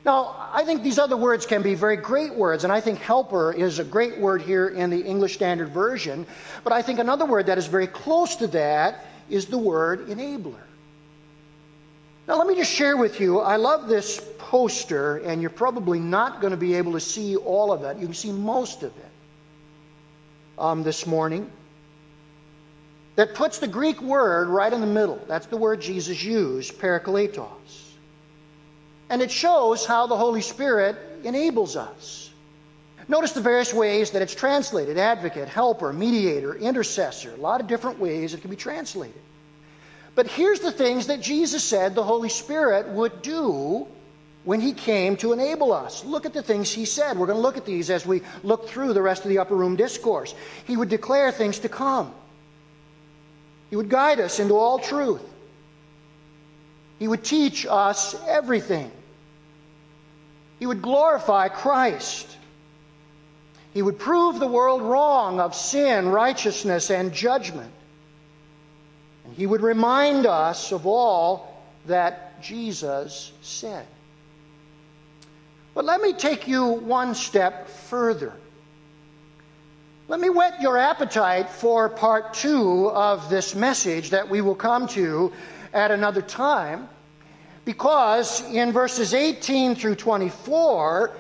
Now, 0.06 0.36
I 0.54 0.64
think 0.64 0.84
these 0.84 1.00
other 1.00 1.18
words 1.18 1.48
can 1.48 1.64
be 1.64 1.74
very 1.74 1.96
great 1.96 2.36
words, 2.36 2.64
and 2.64 2.72
I 2.72 2.80
think 2.80 3.00
helper 3.00 3.52
is 3.52 3.80
a 3.80 3.84
great 3.84 4.20
word 4.20 4.44
here 4.44 4.68
in 4.68 4.92
the 4.92 5.02
English 5.02 5.34
Standard 5.34 5.70
Version. 5.70 6.28
But 6.64 6.72
I 6.72 6.84
think 6.84 7.00
another 7.00 7.26
word 7.26 7.48
that 7.48 7.58
is 7.58 7.66
very 7.66 7.88
close 7.88 8.36
to 8.36 8.48
that 8.48 9.06
is 9.28 9.48
the 9.48 9.58
word 9.58 10.08
enabler. 10.08 10.62
Now, 12.28 12.38
let 12.38 12.48
me 12.48 12.56
just 12.56 12.72
share 12.72 12.96
with 12.96 13.20
you 13.20 13.40
I 13.40 13.58
love 13.58 13.88
this 13.88 14.22
poster, 14.38 15.18
and 15.18 15.42
you're 15.42 15.50
probably 15.50 16.00
not 16.00 16.40
going 16.40 16.52
to 16.52 16.58
be 16.58 16.76
able 16.76 16.94
to 16.94 17.00
see 17.00 17.36
all 17.36 17.72
of 17.72 17.84
it. 17.84 17.98
You 17.98 18.06
can 18.06 18.16
see 18.16 18.32
most 18.32 18.84
of 18.84 18.96
it 18.96 19.12
um, 20.58 20.84
this 20.84 21.06
morning. 21.06 21.52
That 23.16 23.36
puts 23.36 23.60
the 23.60 23.68
Greek 23.68 24.02
word 24.02 24.48
right 24.48 24.72
in 24.72 24.82
the 24.82 24.88
middle. 24.88 25.20
That's 25.28 25.46
the 25.46 25.58
word 25.58 25.82
Jesus 25.82 26.24
used, 26.24 26.80
parakletos. 26.80 27.92
And 29.10 29.22
it 29.22 29.30
shows 29.30 29.86
how 29.86 30.08
the 30.08 30.18
Holy 30.18 30.42
Spirit 30.42 30.98
enables 31.24 31.76
us. 31.76 32.32
Notice 33.08 33.34
the 33.34 33.42
various 33.42 33.74
ways 33.74 34.12
that 34.12 34.22
it's 34.22 34.34
translated 34.34 34.98
advocate, 34.98 35.50
helper, 35.50 35.92
mediator, 35.92 36.56
intercessor. 36.56 37.34
A 37.34 37.38
lot 37.38 37.62
of 37.62 37.68
different 37.68 38.00
ways 38.00 38.34
it 38.34 38.42
can 38.42 38.50
be 38.50 38.56
translated. 38.56 39.22
But 40.16 40.28
here's 40.28 40.60
the 40.60 40.72
things 40.72 41.08
that 41.08 41.22
Jesus 41.22 41.64
said 41.64 41.96
the 41.96 42.04
Holy 42.04 42.30
Spirit 42.30 42.88
would 42.90 43.22
do 43.22 43.88
when 44.44 44.60
he 44.60 44.74
came 44.74 45.18
to 45.18 45.34
enable 45.34 45.72
us. 45.72 46.04
Look 46.04 46.26
at 46.26 46.34
the 46.34 46.44
things 46.44 46.72
he 46.72 46.86
said. 46.86 47.18
We're 47.18 47.28
going 47.28 47.38
to 47.38 47.42
look 47.42 47.58
at 47.58 47.66
these 47.66 47.90
as 47.90 48.06
we 48.06 48.22
look 48.44 48.68
through 48.68 48.94
the 48.94 49.02
rest 49.02 49.24
of 49.24 49.30
the 49.30 49.40
upper 49.40 49.56
room 49.56 49.76
discourse. 49.76 50.36
He 50.66 50.78
would 50.78 50.90
declare 50.90 51.32
things 51.32 51.60
to 51.60 51.70
come, 51.70 52.14
he 53.70 53.76
would 53.76 53.90
guide 53.90 54.20
us 54.20 54.40
into 54.40 54.56
all 54.56 54.80
truth, 54.80 55.22
he 57.00 57.08
would 57.08 57.24
teach 57.24 57.66
us 57.66 58.16
everything. 58.28 58.92
He 60.60 60.68
would 60.68 60.82
glorify 60.82 61.50
Christ. 61.50 62.38
He 63.74 63.82
would 63.82 64.00
prove 64.00 64.40
the 64.40 64.48
world 64.48 64.82
wrong 64.82 65.42
of 65.42 65.56
sin, 65.56 66.08
righteousness, 66.08 66.90
and 66.90 67.12
judgment. 67.12 67.74
And 69.26 69.34
he 69.34 69.46
would 69.46 69.62
remind 69.62 70.26
us 70.26 70.72
of 70.72 70.86
all 70.86 71.62
that 71.86 72.42
Jesus 72.42 73.32
said. 73.42 73.86
But 75.74 75.86
let 75.86 76.02
me 76.02 76.14
take 76.14 76.48
you 76.48 76.66
one 76.66 77.16
step 77.16 77.68
further. 77.68 78.34
Let 80.08 80.20
me 80.20 80.30
whet 80.30 80.62
your 80.62 80.78
appetite 80.78 81.50
for 81.50 81.90
part 81.90 82.34
two 82.34 82.90
of 82.90 83.30
this 83.30 83.56
message 83.56 84.12
that 84.12 84.30
we 84.30 84.42
will 84.42 84.56
come 84.56 84.88
to 84.90 85.32
at 85.74 85.92
another 85.92 86.22
time. 86.22 86.90
Because 87.66 88.42
in 88.52 88.74
verses 88.74 89.14
18 89.14 89.76
through 89.76 89.96
24, 89.96 91.16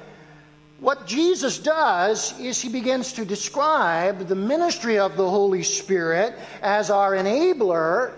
what 0.83 1.07
Jesus 1.07 1.59
does 1.59 2.37
is 2.41 2.59
he 2.61 2.67
begins 2.67 3.13
to 3.13 3.23
describe 3.23 4.27
the 4.27 4.35
ministry 4.35 4.99
of 4.99 5.15
the 5.15 5.29
Holy 5.29 5.63
Spirit 5.63 6.37
as 6.61 6.89
our 6.89 7.13
enabler 7.13 8.11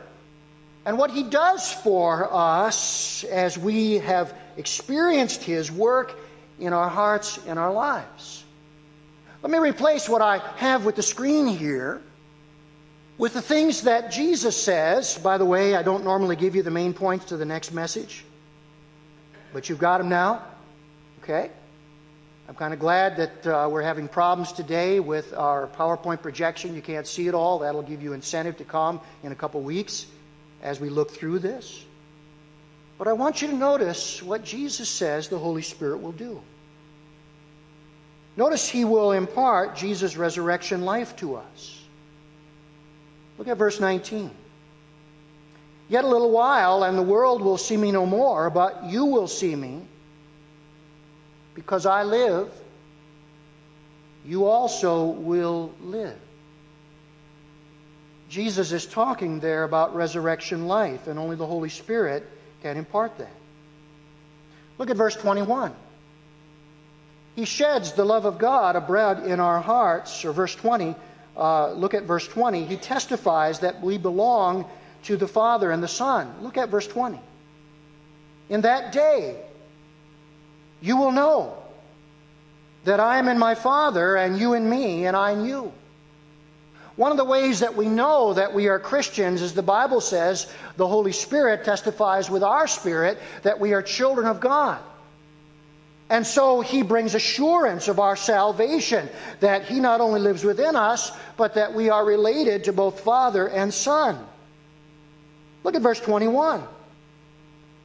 and 0.84 0.97
what 0.97 1.12
he 1.12 1.21
does 1.21 1.71
for 1.71 2.28
us 2.34 3.23
as 3.25 3.56
we 3.56 3.99
have 3.99 4.34
experienced 4.58 5.43
his 5.43 5.71
work 5.71 6.17
in 6.60 6.73
our 6.73 6.89
hearts 6.89 7.38
and 7.45 7.60
our 7.60 7.71
lives. 7.71 8.43
Let 9.43 9.51
me 9.51 9.60
replace 9.60 10.10
what 10.10 10.23
I 10.23 10.39
have 10.56 10.86
with 10.86 10.95
the 10.95 11.04
screen 11.04 11.45
here 11.45 12.01
with 13.19 13.34
the 13.34 13.43
things 13.43 13.84
that 13.84 14.12
Jesus 14.12 14.60
says. 14.60 15.19
By 15.19 15.38
the 15.38 15.45
way, 15.45 15.75
I 15.75 15.84
don't 15.84 16.04
normally 16.04 16.36
give 16.36 16.56
you 16.56 16.63
the 16.63 16.71
main 16.71 16.95
points 16.95 17.25
to 17.25 17.38
the 17.38 17.45
next 17.45 17.73
message, 17.73 18.25
but 19.54 19.69
you've 19.69 19.78
got 19.78 19.99
them 19.99 20.10
now. 20.10 20.43
Okay? 21.21 21.51
I'm 22.48 22.54
kind 22.54 22.74
of 22.74 22.80
glad 22.80 23.18
that 23.18 23.48
uh, 23.48 23.68
we're 23.72 23.82
having 23.82 24.08
problems 24.08 24.52
today 24.52 25.00
with 25.00 25.34
our 25.34 25.68
PowerPoint 25.68 26.22
projection. 26.22 26.76
You 26.76 26.82
can't 26.82 27.08
see 27.08 27.28
it 27.28 27.34
all. 27.34 27.60
That'll 27.60 27.82
give 27.82 28.04
you 28.04 28.14
incentive 28.14 28.58
to 28.58 28.64
come 28.64 29.02
in 29.24 29.32
a 29.32 29.36
couple 29.36 29.62
weeks 29.62 30.06
as 30.62 30.80
we 30.80 30.90
look 30.90 31.10
through 31.10 31.40
this. 31.40 31.84
But 33.00 33.08
I 33.08 33.14
want 33.14 33.42
you 33.42 33.48
to 33.48 33.56
notice 33.56 34.22
what 34.22 34.44
Jesus 34.44 34.88
says 34.88 35.28
the 35.28 35.40
Holy 35.40 35.64
Spirit 35.64 35.98
will 35.98 36.12
do. 36.12 36.40
Notice 38.38 38.70
he 38.70 38.86
will 38.86 39.12
impart 39.12 39.76
Jesus' 39.76 40.16
resurrection 40.16 40.86
life 40.86 41.16
to 41.18 41.38
us. 41.38 41.84
Look 43.40 43.48
at 43.48 43.58
verse 43.58 43.80
19. 43.80 44.30
Yet 45.88 46.04
a 46.04 46.08
little 46.08 46.32
while, 46.32 46.84
and 46.84 46.98
the 46.98 47.04
world 47.04 47.42
will 47.42 47.58
see 47.58 47.78
me 47.78 47.92
no 47.92 48.06
more, 48.06 48.50
but 48.50 48.86
you 48.86 49.06
will 49.06 49.28
see 49.28 49.56
me. 49.56 49.82
Because 51.56 51.86
I 51.86 52.04
live, 52.04 52.52
you 54.26 54.46
also 54.46 55.06
will 55.06 55.74
live. 55.82 56.18
Jesus 58.30 58.72
is 58.72 58.86
talking 58.86 59.39
there 59.39 59.63
about 59.63 59.96
resurrection 59.96 60.68
life, 60.68 61.08
and 61.08 61.18
only 61.18 61.36
the 61.36 61.46
Holy 61.46 61.70
Spirit 61.70 62.28
can 62.62 62.78
impart 62.78 63.18
that. 63.18 63.32
Look 64.78 64.89
at 64.89 64.98
verse 64.98 65.15
21. 65.15 65.74
He 67.36 67.46
sheds 67.46 67.94
the 67.94 68.06
love 68.06 68.26
of 68.26 68.38
God 68.38 68.76
abroad 68.76 69.26
in 69.26 69.39
our 69.39 69.62
hearts, 69.62 70.26
or 70.26 70.34
verse 70.34 70.56
20 70.56 70.96
uh, 71.38 71.72
look 71.74 71.94
at 71.94 72.04
verse 72.04 72.28
20. 72.28 72.65
He 72.65 72.78
testifies 72.78 73.60
that 73.60 73.82
we 73.82 73.98
belong 73.98 74.65
to 75.04 75.18
the 75.18 75.28
Father 75.28 75.72
and 75.72 75.84
the 75.84 75.88
Son. 75.88 76.34
Look 76.41 76.58
at 76.58 76.70
verse 76.70 76.88
20. 76.88 77.20
In 78.50 78.62
that 78.62 78.91
day, 78.91 79.41
you 80.86 80.98
will 80.98 81.12
know 81.12 81.58
that 82.84 83.00
I 83.00 83.17
am 83.17 83.28
in 83.28 83.39
my 83.39 83.56
Father, 83.56 84.15
and 84.15 84.38
you 84.38 84.54
in 84.54 84.69
me, 84.69 85.08
and 85.08 85.17
I 85.17 85.32
in 85.32 85.45
you. 85.45 85.74
One 86.95 87.12
of 87.12 87.17
the 87.17 87.26
ways 87.26 87.60
that 87.60 87.76
we 87.76 87.88
know 87.88 88.34
that 88.36 88.54
we 88.54 88.67
are 88.67 88.80
Christians 88.80 89.41
is 89.41 89.54
the 89.54 89.63
Bible 89.63 90.00
says 90.00 90.50
the 90.78 90.88
Holy 90.88 91.12
Spirit 91.12 91.65
testifies 91.65 92.30
with 92.30 92.43
our 92.43 92.67
spirit 92.67 93.17
that 93.41 93.60
we 93.60 93.74
are 93.74 93.82
children 93.82 94.28
of 94.28 94.39
God. 94.39 94.80
And 96.10 96.26
so 96.26 96.62
he 96.62 96.84
brings 96.84 97.15
assurance 97.15 97.88
of 97.88 98.00
our 98.00 98.15
salvation, 98.15 99.10
that 99.39 99.65
he 99.65 99.80
not 99.80 100.02
only 100.02 100.19
lives 100.19 100.43
within 100.43 100.76
us, 100.76 101.12
but 101.36 101.56
that 101.56 101.74
we 101.74 101.89
are 101.89 102.06
related 102.06 102.65
to 102.65 102.74
both 102.74 103.00
Father 103.00 103.50
and 103.50 103.74
Son. 103.74 104.24
Look 105.63 105.76
at 105.76 105.82
verse 105.82 106.00
21. 106.00 106.63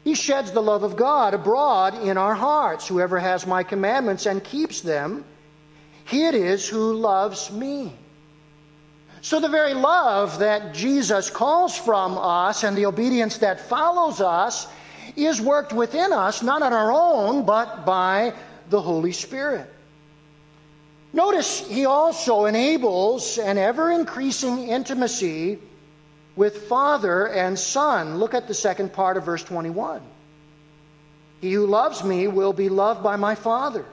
He 0.05 0.15
sheds 0.15 0.51
the 0.51 0.63
love 0.63 0.83
of 0.83 0.97
God 0.97 1.35
abroad 1.35 1.95
in 2.03 2.17
our 2.17 2.35
hearts. 2.35 2.89
Whoever 2.89 3.19
has 3.19 3.47
my 3.47 3.63
commandments 3.63 4.27
and 4.27 4.43
keeps 4.43 4.81
them, 4.81 5.25
he 6.05 6.27
it 6.27 6.35
is 6.35 6.67
who 6.69 6.95
loves 6.95 7.51
me. 7.53 7.93
So, 9.23 9.39
the 9.39 9.49
very 9.49 9.75
love 9.75 10.39
that 10.39 10.73
Jesus 10.73 11.29
calls 11.29 11.77
from 11.77 12.17
us 12.17 12.65
and 12.65 12.75
the 12.77 12.87
obedience 12.87 13.37
that 13.39 13.61
follows 13.61 14.23
us 14.23 14.67
is 15.15 15.43
worked 15.43 15.75
within 15.75 16.13
us, 16.13 16.43
not 16.43 16.63
on 16.63 16.73
our 16.73 16.91
own, 16.91 17.45
but 17.45 17.85
by 17.85 18.33
the 18.71 18.81
Holy 18.81 19.13
Spirit. 19.13 19.71
Notice 21.13 21.67
he 21.67 21.85
also 21.85 22.47
enables 22.47 23.37
an 23.37 23.59
ever 23.59 23.91
increasing 23.91 24.69
intimacy 24.69 25.59
with 26.37 26.69
Father 26.69 27.27
and 27.29 27.59
Son. 27.59 28.19
Look 28.19 28.35
at 28.35 28.49
the 28.49 28.55
second 28.55 28.93
part 28.93 29.17
of 29.17 29.25
verse 29.25 29.43
21. 29.45 30.01
He 31.41 31.53
who 31.53 31.67
loves 31.67 32.05
me 32.05 32.29
will 32.29 32.53
be 32.53 32.69
loved 32.69 33.03
by 33.03 33.17
my 33.17 33.35
Father, 33.35 33.85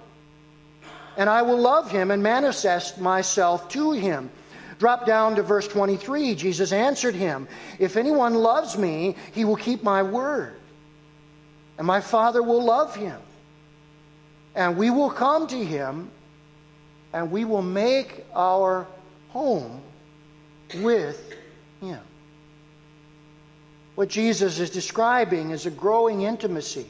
and 1.15 1.29
I 1.29 1.41
will 1.41 1.59
love 1.59 1.89
him 1.89 2.11
and 2.11 2.21
manifest 2.21 2.99
myself 2.99 3.69
to 3.69 3.91
him. 3.93 4.29
Drop 4.79 5.05
down 5.05 5.35
to 5.35 5.43
verse 5.43 5.67
23. 5.67 6.35
Jesus 6.35 6.71
answered 6.71 7.15
him, 7.15 7.47
If 7.79 7.97
anyone 7.97 8.35
loves 8.35 8.77
me, 8.77 9.15
he 9.33 9.43
will 9.43 9.55
keep 9.55 9.81
my 9.81 10.03
word 10.03 10.57
and 11.77 11.85
my 11.85 12.01
Father 12.01 12.41
will 12.41 12.63
love 12.63 12.95
him. 12.95 13.19
And 14.55 14.77
we 14.77 14.89
will 14.89 15.11
come 15.11 15.47
to 15.47 15.63
him 15.63 16.09
and 17.13 17.31
we 17.31 17.45
will 17.45 17.61
make 17.61 18.25
our 18.33 18.87
home 19.29 19.81
with 20.75 21.33
him. 21.79 21.99
What 23.97 24.09
Jesus 24.09 24.59
is 24.59 24.69
describing 24.69 25.49
is 25.49 25.65
a 25.65 25.71
growing 25.71 26.21
intimacy 26.21 26.85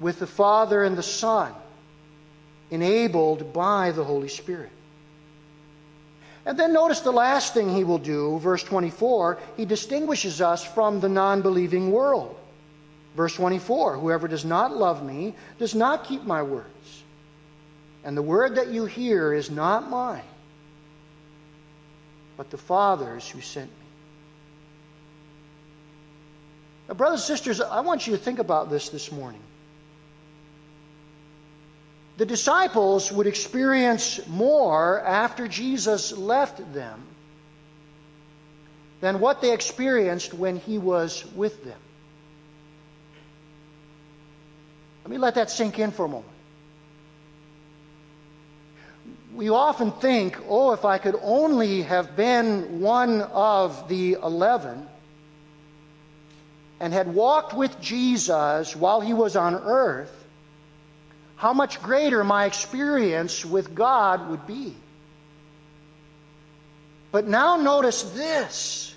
with 0.00 0.18
the 0.18 0.26
Father 0.26 0.82
and 0.82 0.98
the 0.98 1.04
Son, 1.04 1.52
enabled 2.72 3.52
by 3.52 3.92
the 3.92 4.02
Holy 4.02 4.26
Spirit. 4.26 4.72
And 6.44 6.58
then 6.58 6.72
notice 6.72 6.98
the 6.98 7.12
last 7.12 7.54
thing 7.54 7.72
he 7.72 7.84
will 7.84 8.00
do, 8.00 8.40
verse 8.40 8.64
24, 8.64 9.38
he 9.56 9.64
distinguishes 9.64 10.40
us 10.40 10.64
from 10.64 10.98
the 10.98 11.08
non 11.08 11.42
believing 11.42 11.92
world. 11.92 12.34
Verse 13.16 13.36
24 13.36 13.98
Whoever 13.98 14.26
does 14.26 14.44
not 14.44 14.76
love 14.76 15.04
me 15.04 15.32
does 15.60 15.76
not 15.76 16.02
keep 16.08 16.24
my 16.24 16.42
words. 16.42 17.04
And 18.02 18.16
the 18.16 18.22
word 18.22 18.56
that 18.56 18.72
you 18.72 18.86
hear 18.86 19.32
is 19.32 19.48
not 19.48 19.88
mine, 19.88 20.24
but 22.36 22.50
the 22.50 22.58
Father's 22.58 23.30
who 23.30 23.40
sent 23.40 23.70
me. 23.70 23.76
Now, 26.81 26.81
brothers 26.94 27.20
and 27.20 27.26
sisters, 27.26 27.60
I 27.60 27.80
want 27.80 28.06
you 28.06 28.12
to 28.16 28.18
think 28.18 28.38
about 28.38 28.70
this 28.70 28.88
this 28.88 29.10
morning. 29.12 29.40
The 32.18 32.26
disciples 32.26 33.10
would 33.10 33.26
experience 33.26 34.26
more 34.28 35.00
after 35.00 35.48
Jesus 35.48 36.12
left 36.12 36.58
them 36.74 37.02
than 39.00 39.18
what 39.18 39.40
they 39.40 39.52
experienced 39.52 40.34
when 40.34 40.56
he 40.56 40.78
was 40.78 41.24
with 41.34 41.64
them. 41.64 41.78
Let 45.04 45.10
me 45.10 45.18
let 45.18 45.34
that 45.34 45.50
sink 45.50 45.78
in 45.78 45.90
for 45.90 46.04
a 46.04 46.08
moment. 46.08 46.30
We 49.34 49.48
often 49.48 49.90
think, 49.90 50.38
oh, 50.48 50.72
if 50.72 50.84
I 50.84 50.98
could 50.98 51.16
only 51.22 51.82
have 51.82 52.14
been 52.16 52.80
one 52.80 53.22
of 53.22 53.88
the 53.88 54.18
eleven 54.22 54.86
and 56.82 56.92
had 56.92 57.14
walked 57.14 57.54
with 57.54 57.80
Jesus 57.80 58.74
while 58.74 59.00
he 59.00 59.14
was 59.14 59.36
on 59.36 59.54
earth, 59.54 60.12
how 61.36 61.52
much 61.52 61.80
greater 61.80 62.24
my 62.24 62.44
experience 62.44 63.44
with 63.44 63.72
God 63.72 64.28
would 64.28 64.48
be. 64.48 64.74
But 67.12 67.28
now 67.28 67.56
notice 67.56 68.02
this. 68.02 68.96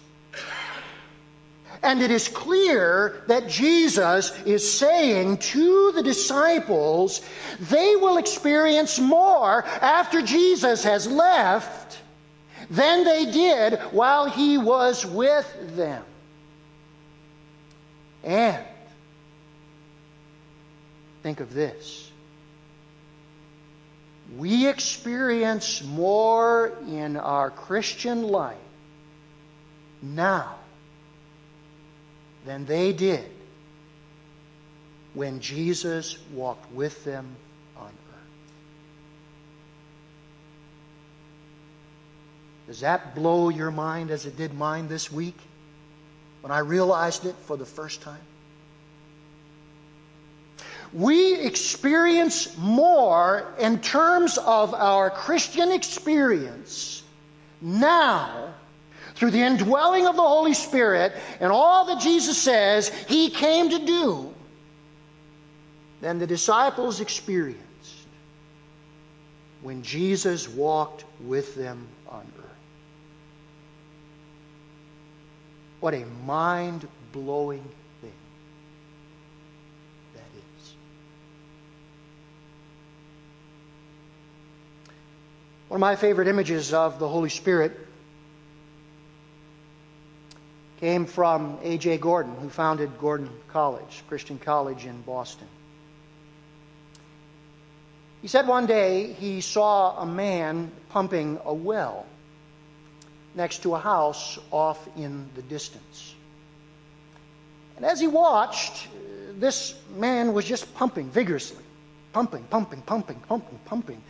And 1.83 2.01
it 2.01 2.09
is 2.09 2.27
clear 2.27 3.21
that 3.27 3.49
Jesus 3.49 4.31
is 4.47 4.73
saying 4.79 5.37
to 5.37 5.91
the 5.91 6.01
disciples, 6.01 7.21
they 7.59 7.95
will 7.97 8.17
experience 8.17 8.97
more 8.97 9.63
after 9.63 10.23
Jesus 10.23 10.83
has 10.85 11.05
left 11.05 11.99
than 12.71 13.03
they 13.03 13.25
did 13.31 13.79
while 13.91 14.27
he 14.27 14.57
was 14.57 15.05
with 15.05 15.75
them. 15.75 16.03
And 18.25 18.65
think 21.21 21.39
of 21.39 21.53
this 21.53 22.11
we 24.37 24.67
experience 24.67 25.83
more 25.83 26.73
in 26.87 27.15
our 27.15 27.51
Christian 27.51 28.23
life 28.23 28.57
now 30.01 30.55
than 32.45 32.65
they 32.65 32.91
did 32.91 33.29
when 35.13 35.39
Jesus 35.39 36.17
walked 36.33 36.71
with 36.73 37.03
them 37.05 37.35
on 37.77 37.85
earth. 37.85 37.93
Does 42.67 42.79
that 42.79 43.13
blow 43.13 43.49
your 43.49 43.71
mind 43.71 44.09
as 44.09 44.25
it 44.25 44.35
did 44.35 44.55
mine 44.55 44.87
this 44.87 45.11
week 45.11 45.37
when 46.45 46.51
I 46.51 46.59
realized 46.59 47.25
it 47.25 47.33
for 47.47 47.57
the 47.57 47.65
first 47.65 48.03
time? 48.03 48.21
we 50.93 51.35
experience 51.41 52.57
more 52.57 53.53
in 53.59 53.79
terms 53.81 54.37
of 54.37 54.73
our 54.73 55.09
Christian 55.09 55.71
experience 55.71 57.03
now 57.59 58.53
through 59.15 59.31
the 59.31 59.41
indwelling 59.41 60.07
of 60.07 60.15
the 60.15 60.21
Holy 60.21 60.53
Spirit 60.53 61.13
and 61.41 61.51
all 61.51 61.85
that 61.87 61.99
Jesus 61.99 62.37
says 62.37 62.89
He 63.09 63.29
came 63.29 63.69
to 63.71 63.85
do 63.85 64.33
than 65.99 66.17
the 66.17 66.27
disciples 66.27 67.01
experienced 67.01 67.59
when 69.61 69.83
Jesus 69.83 70.47
walked 70.47 71.03
with 71.21 71.55
them 71.55 71.87
on 72.07 72.25
earth. 72.39 72.45
What 75.79 75.93
a 75.93 76.05
mind 76.25 76.87
blowing 77.11 77.63
thing 78.01 78.11
that 80.13 80.21
is. 80.35 80.73
One 85.67 85.77
of 85.77 85.81
my 85.81 85.95
favorite 85.95 86.27
images 86.27 86.73
of 86.73 86.99
the 86.99 87.07
Holy 87.07 87.29
Spirit 87.29 87.77
came 90.79 91.05
from 91.05 91.57
A.J. 91.61 91.97
Gordon, 91.99 92.35
who 92.35 92.49
founded 92.49 92.97
Gordon 92.99 93.29
College, 93.47 94.03
Christian 94.07 94.37
college 94.39 94.85
in 94.85 95.01
Boston. 95.01 95.47
He 98.21 98.27
said 98.27 98.47
one 98.47 98.65
day 98.65 99.13
he 99.13 99.41
saw 99.41 99.99
a 100.01 100.05
man 100.05 100.71
pumping 100.89 101.39
a 101.45 101.53
well 101.53 102.05
next 103.35 103.63
to 103.63 103.75
a 103.75 103.79
house 103.79 104.39
off 104.51 104.87
in 104.97 105.29
the 105.35 105.41
distance. 105.43 106.15
And 107.75 107.85
as 107.85 107.99
he 107.99 108.07
watched, 108.07 108.87
uh, 108.87 109.33
this 109.37 109.75
man 109.97 110.33
was 110.33 110.45
just 110.45 110.73
pumping 110.75 111.09
vigorously, 111.09 111.63
pumping, 112.13 112.43
pumping, 112.45 112.81
pumping, 112.81 113.19
pumping, 113.27 113.59
pumping. 113.65 114.01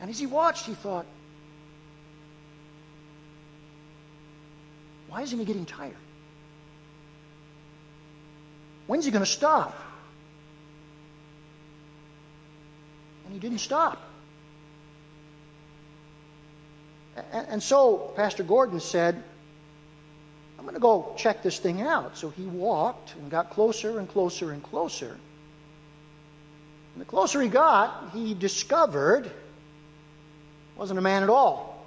And 0.00 0.08
as 0.08 0.18
he 0.18 0.26
watched, 0.26 0.66
he 0.66 0.74
thought, 0.74 1.04
why 5.08 5.22
isn't 5.22 5.38
he 5.38 5.44
getting 5.44 5.66
tired? 5.66 5.96
When's 8.86 9.04
he 9.04 9.10
going 9.10 9.24
to 9.24 9.30
stop? 9.30 9.78
And 13.24 13.34
he 13.34 13.38
didn't 13.38 13.58
stop. 13.58 14.09
And 17.32 17.62
so 17.62 18.12
Pastor 18.16 18.42
Gordon 18.42 18.80
said, 18.80 19.22
I'm 20.58 20.64
going 20.64 20.74
to 20.74 20.80
go 20.80 21.14
check 21.16 21.42
this 21.42 21.58
thing 21.58 21.82
out. 21.82 22.16
So 22.16 22.30
he 22.30 22.44
walked 22.44 23.14
and 23.14 23.30
got 23.30 23.50
closer 23.50 23.98
and 23.98 24.08
closer 24.08 24.52
and 24.52 24.62
closer. 24.62 25.18
And 26.94 27.00
the 27.00 27.04
closer 27.04 27.40
he 27.40 27.48
got, 27.48 28.10
he 28.12 28.34
discovered 28.34 29.30
wasn't 30.76 30.98
a 30.98 31.02
man 31.02 31.22
at 31.22 31.28
all. 31.28 31.84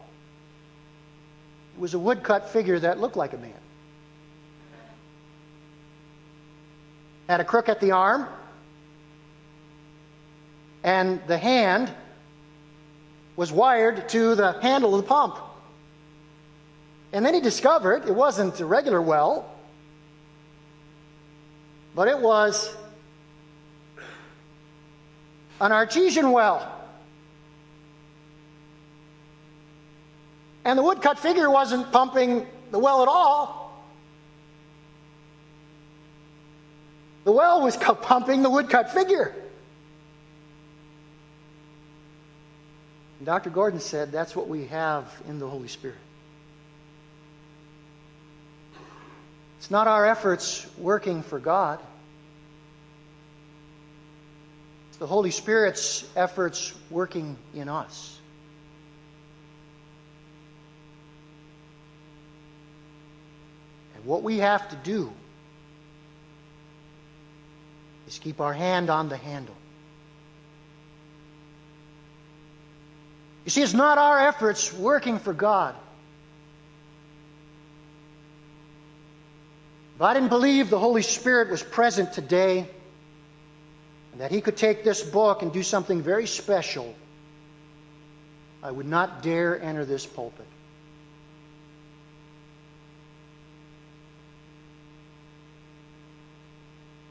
It 1.75 1.81
was 1.81 1.95
a 1.95 1.99
woodcut 1.99 2.49
figure 2.49 2.79
that 2.79 2.99
looked 2.99 3.15
like 3.15 3.33
a 3.33 3.37
man. 3.37 3.53
Had 7.27 7.39
a 7.39 7.43
crook 7.43 7.69
at 7.69 7.79
the 7.79 7.91
arm, 7.91 8.27
and 10.83 11.19
the 11.25 11.37
hand 11.37 11.91
was 13.35 13.51
wired 13.51 14.07
to 14.09 14.35
the 14.35 14.59
handle 14.61 14.95
of 14.95 15.01
the 15.01 15.07
pump. 15.07 15.37
And 17.11 17.25
then 17.25 17.33
he 17.33 17.41
discovered 17.41 18.07
it 18.07 18.15
wasn't 18.15 18.59
a 18.59 18.65
regular 18.65 19.01
well, 19.01 19.49
but 21.95 22.07
it 22.07 22.19
was 22.19 22.75
an 25.61 25.71
artesian 25.71 26.31
well. 26.31 26.69
And 30.65 30.79
the 30.79 30.83
woodcut 30.83 31.19
figure 31.19 31.49
wasn't 31.49 31.91
pumping 31.91 32.47
the 32.71 32.79
well 32.79 33.01
at 33.01 33.07
all. 33.07 33.83
The 37.25 37.31
well 37.31 37.61
was 37.61 37.77
pumping 38.01 38.41
the 38.41 38.49
woodcut 38.49 38.91
figure. 38.91 39.35
And 43.23 43.25
Dr. 43.25 43.51
Gordon 43.51 43.79
said 43.79 44.11
that's 44.11 44.35
what 44.35 44.49
we 44.49 44.65
have 44.65 45.09
in 45.29 45.39
the 45.39 45.47
Holy 45.47 45.69
Spirit. 45.69 45.95
It's 49.59 49.71
not 49.71 49.87
our 49.87 50.05
efforts 50.05 50.67
working 50.77 51.23
for 51.23 51.39
God. 51.39 51.79
It's 54.89 54.97
the 54.97 55.07
Holy 55.07 55.31
Spirit's 55.31 56.05
efforts 56.17 56.73
working 56.89 57.37
in 57.53 57.69
us. 57.69 58.19
And 63.95 64.03
what 64.03 64.21
we 64.21 64.39
have 64.39 64.67
to 64.67 64.75
do 64.75 65.13
is 68.05 68.19
keep 68.19 68.41
our 68.41 68.51
hand 68.51 68.89
on 68.89 69.07
the 69.07 69.15
handle. 69.15 69.55
You 73.45 73.51
see, 73.51 73.61
it's 73.61 73.73
not 73.73 73.97
our 73.97 74.19
efforts 74.27 74.71
working 74.73 75.19
for 75.19 75.33
God. 75.33 75.75
If 79.95 80.01
I 80.01 80.13
didn't 80.13 80.29
believe 80.29 80.69
the 80.69 80.79
Holy 80.79 81.01
Spirit 81.01 81.49
was 81.49 81.61
present 81.61 82.13
today 82.13 82.67
and 84.11 84.21
that 84.21 84.31
He 84.31 84.41
could 84.41 84.57
take 84.57 84.83
this 84.83 85.03
book 85.03 85.41
and 85.41 85.51
do 85.51 85.61
something 85.61 86.01
very 86.01 86.25
special, 86.25 86.95
I 88.63 88.71
would 88.71 88.87
not 88.87 89.21
dare 89.21 89.61
enter 89.61 89.85
this 89.85 90.05
pulpit. 90.05 90.47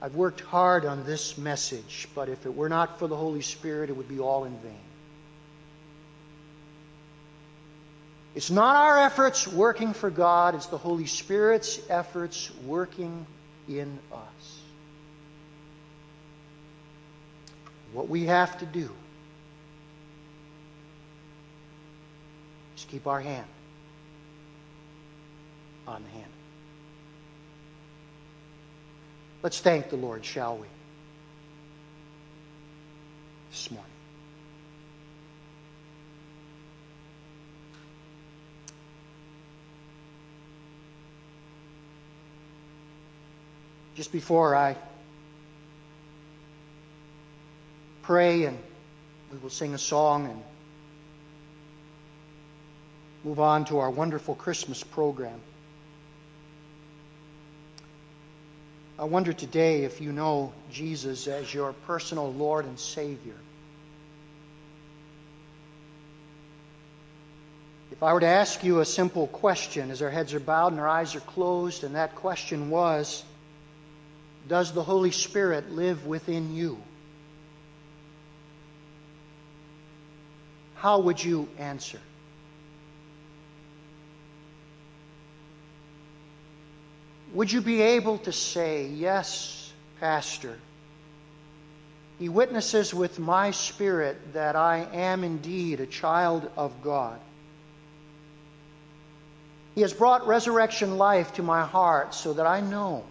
I've 0.01 0.17
worked 0.17 0.41
hard 0.41 0.85
on 0.85 1.05
this 1.05 1.39
message, 1.39 2.09
but 2.15 2.29
if 2.29 2.45
it 2.45 2.57
were 2.57 2.69
not 2.69 2.99
for 2.99 3.07
the 3.07 3.17
Holy 3.17 3.43
Spirit, 3.43 3.89
it 3.89 3.97
would 3.97 4.09
be 4.09 4.19
all 4.19 4.45
in 4.45 4.59
vain. 4.59 4.81
It's 8.35 8.51
not 8.51 8.77
our 8.77 8.99
efforts 8.99 9.47
working 9.47 9.93
for 9.93 10.11
God, 10.11 10.55
it's 10.55 10.67
the 10.67 10.79
Holy 10.79 11.07
Spirit's 11.07 11.79
efforts 11.91 12.51
working 12.65 13.27
in 13.69 13.99
us. 14.13 14.61
What 17.93 18.09
we 18.09 18.25
have 18.25 18.59
to 18.61 18.67
do 18.67 18.91
is 22.75 22.85
keep 22.85 23.07
our 23.07 23.21
hand 23.21 23.47
on 25.87 26.03
the 26.03 26.09
hand. 26.09 26.33
Let's 29.43 29.61
thank 29.61 29.91
the 29.91 29.97
Lord, 29.97 30.25
shall 30.25 30.57
we? 30.57 30.67
This 33.51 33.71
morning. 33.71 33.93
Just 44.03 44.11
before 44.11 44.57
I 44.57 44.75
pray 48.03 48.47
and 48.47 48.59
we 49.31 49.39
will 49.39 49.49
sing 49.49 49.75
a 49.75 49.79
song 49.79 50.27
and 50.27 50.43
move 53.23 53.39
on 53.39 53.65
to 53.67 53.79
our 53.79 53.91
wonderful 53.91 54.35
Christmas 54.35 54.83
program. 54.83 55.39
I 58.99 59.05
wonder 59.05 59.33
today 59.33 59.85
if 59.85 60.01
you 60.01 60.11
know 60.11 60.53
Jesus 60.73 61.29
as 61.29 61.55
your 61.55 61.73
personal 61.73 62.33
Lord 62.33 62.65
and 62.65 62.81
Savior. 62.81 63.37
If 67.93 68.03
I 68.03 68.13
were 68.13 68.19
to 68.19 68.27
ask 68.27 68.65
you 68.65 68.81
a 68.81 68.85
simple 68.85 69.29
question 69.29 69.93
as 69.93 70.03
our 70.03 70.11
heads 70.11 70.35
are 70.35 70.41
bowed 70.41 70.73
and 70.73 70.81
our 70.81 70.89
eyes 70.89 71.15
are 71.15 71.21
closed, 71.21 71.85
and 71.85 71.95
that 71.95 72.17
question 72.17 72.69
was 72.69 73.23
Does 74.53 74.71
the 74.71 74.83
Holy 74.83 75.13
Spirit 75.13 75.71
live 75.71 76.07
within 76.07 76.55
you? 76.55 76.77
How 80.75 80.99
would 80.99 81.25
you 81.25 81.49
answer? 81.57 81.99
Would 87.33 87.51
you 87.51 87.63
be 87.63 87.81
able 87.81 88.19
to 88.19 88.33
say, 88.33 88.89
Yes, 88.89 89.73
Pastor? 90.01 90.59
He 92.19 92.29
witnesses 92.29 92.93
with 92.93 93.19
my 93.19 93.53
spirit 93.53 94.35
that 94.35 94.55
I 94.55 94.87
am 94.93 95.25
indeed 95.25 95.81
a 95.81 95.87
child 95.87 96.51
of 96.59 96.83
God. 96.83 97.19
He 99.75 99.81
has 99.81 99.95
brought 99.95 100.27
resurrection 100.27 100.99
life 100.99 101.33
to 101.37 101.43
my 101.43 101.65
heart 101.65 102.13
so 102.13 102.35
that 102.35 102.47
I 102.47 102.61
know 102.61 103.05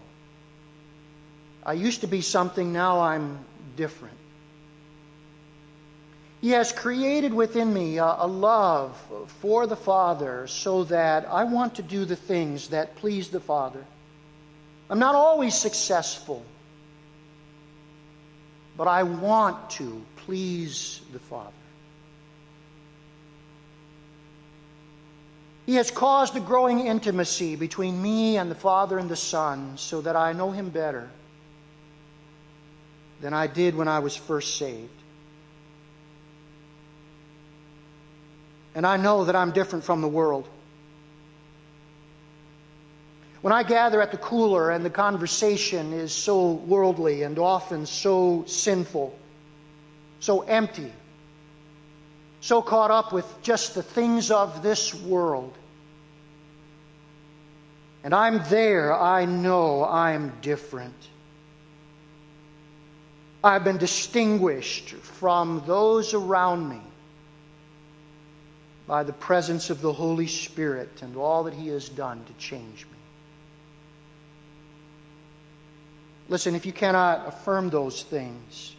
I 1.64 1.74
used 1.74 2.02
to 2.02 2.08
be 2.08 2.22
something, 2.22 2.74
now 2.74 3.02
I'm 3.02 3.40
different. 3.76 4.18
He 6.42 6.50
has 6.52 6.72
created 6.72 7.34
within 7.34 7.72
me 7.72 8.00
a, 8.00 8.16
a, 8.18 8.28
love 8.28 9.00
for 9.42 9.68
the 9.68 9.76
Father 9.76 10.48
so 10.48 10.84
that 10.86 11.28
I 11.30 11.44
want 11.44 11.76
to 11.76 11.84
do 11.84 12.04
the 12.04 12.16
things 12.16 12.70
that 12.70 12.96
please 12.96 13.30
the 13.30 13.40
Father. 13.40 13.86
I'm 14.90 14.98
not 14.98 15.14
always 15.14 15.54
successful, 15.54 16.44
but 18.76 18.88
I 18.88 19.04
want 19.04 19.70
to 19.72 20.04
please 20.26 21.02
the 21.14 21.20
Father. 21.20 21.52
He 25.68 25.76
has 25.76 25.92
caused 25.92 26.36
a 26.36 26.40
growing 26.40 26.88
intimacy 26.88 27.56
between 27.56 28.02
me 28.02 28.38
and 28.38 28.50
the 28.50 28.56
Father 28.56 28.98
and 28.98 29.08
the 29.08 29.16
Son 29.16 29.78
so 29.78 30.02
that 30.02 30.16
I 30.16 30.34
know 30.34 30.50
Him 30.50 30.70
better 30.70 31.08
than 33.22 33.34
I 33.34 33.48
did 33.48 33.76
when 33.76 33.88
I 33.88 34.00
was 34.00 34.16
first 34.16 34.58
saved. 34.58 34.90
And 38.74 38.86
I 38.86 38.98
know 38.98 39.26
that 39.26 39.36
I'm 39.36 39.52
different 39.52 39.84
from 39.84 40.02
the 40.02 40.08
world. 40.08 40.48
When 43.42 43.54
I 43.54 43.64
gather 43.64 44.02
at 44.02 44.12
the 44.12 44.18
cooler 44.18 44.70
and 44.70 44.86
the 44.86 44.90
conversation 44.90 45.94
is 45.94 46.14
so 46.14 46.52
worldly 46.52 47.24
and 47.24 47.40
often 47.40 47.86
so 47.86 48.44
sinful, 48.48 49.18
so 50.20 50.42
empty, 50.42 50.92
so 52.40 52.62
caught 52.62 52.92
up 52.92 53.12
with 53.12 53.26
just 53.42 53.74
the 53.74 53.84
things 53.84 54.30
of 54.30 54.62
this 54.62 54.94
world, 54.94 55.54
and 58.04 58.16
I'm 58.16 58.44
there, 58.50 59.00
I 59.00 59.26
know 59.26 59.86
I'm 59.86 60.34
different. 60.42 60.96
I've 63.44 63.64
been 63.64 63.78
distinguished 63.78 64.90
from 64.90 65.64
those 65.66 66.14
around 66.14 66.70
me 66.70 66.82
by 68.86 69.04
the 69.04 69.14
presence 69.14 69.70
of 69.70 69.82
the 69.82 69.94
Holy 69.94 70.28
Spirit 70.28 71.02
and 71.02 71.16
all 71.16 71.44
that 71.46 71.54
He 71.54 71.70
has 71.70 71.90
done 71.90 72.24
to 72.26 72.34
change 72.34 72.86
me. 72.86 72.98
Listen, 76.30 76.56
if 76.56 76.66
you 76.66 76.72
cannot 76.72 77.28
affirm 77.28 77.70
those 77.70 78.04
things, 78.04 78.76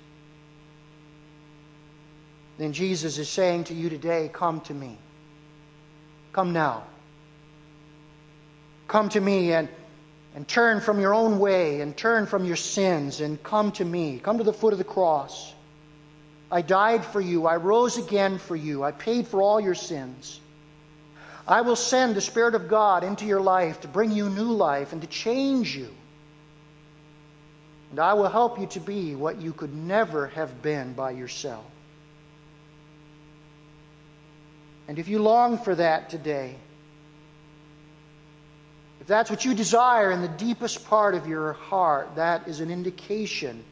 then 2.56 2.72
Jesus 2.72 3.18
is 3.18 3.28
saying 3.28 3.64
to 3.64 3.74
you 3.74 3.90
today, 3.90 4.30
Come 4.32 4.60
to 4.62 4.74
me. 4.74 4.96
Come 6.32 6.52
now. 6.52 6.84
Come 8.86 9.08
to 9.10 9.20
me 9.20 9.52
and, 9.52 9.68
and 10.34 10.48
turn 10.48 10.80
from 10.80 11.00
your 11.00 11.14
own 11.14 11.38
way 11.38 11.80
and 11.80 11.96
turn 11.96 12.26
from 12.26 12.44
your 12.44 12.56
sins 12.56 13.20
and 13.20 13.42
come 13.42 13.72
to 13.72 13.84
me. 13.84 14.18
Come 14.18 14.38
to 14.38 14.44
the 14.44 14.52
foot 14.52 14.72
of 14.72 14.78
the 14.78 14.84
cross. 14.84 15.52
I 16.50 16.62
died 16.62 17.04
for 17.04 17.20
you. 17.20 17.46
I 17.46 17.56
rose 17.56 17.96
again 17.96 18.38
for 18.38 18.56
you. 18.56 18.82
I 18.82 18.92
paid 18.92 19.26
for 19.26 19.42
all 19.42 19.60
your 19.60 19.74
sins. 19.74 20.40
I 21.46 21.62
will 21.62 21.76
send 21.76 22.14
the 22.14 22.20
Spirit 22.20 22.54
of 22.54 22.68
God 22.68 23.04
into 23.04 23.24
your 23.24 23.40
life 23.40 23.80
to 23.80 23.88
bring 23.88 24.10
you 24.12 24.30
new 24.30 24.52
life 24.52 24.92
and 24.92 25.00
to 25.02 25.08
change 25.08 25.76
you. 25.76 25.88
And 27.90 27.98
I 28.00 28.14
will 28.14 28.28
help 28.28 28.58
you 28.58 28.66
to 28.68 28.80
be 28.80 29.14
what 29.14 29.40
you 29.40 29.52
could 29.52 29.74
never 29.74 30.28
have 30.28 30.62
been 30.62 30.94
by 30.94 31.10
yourself. 31.10 31.64
And 34.88 34.98
if 34.98 35.08
you 35.08 35.20
long 35.20 35.58
for 35.58 35.74
that 35.74 36.10
today, 36.10 36.56
if 39.02 39.08
that's 39.08 39.30
what 39.30 39.44
you 39.44 39.52
desire 39.52 40.12
in 40.12 40.22
the 40.22 40.28
deepest 40.28 40.86
part 40.86 41.16
of 41.16 41.26
your 41.26 41.54
heart, 41.54 42.14
that 42.14 42.46
is 42.46 42.60
an 42.60 42.70
indication 42.70 43.64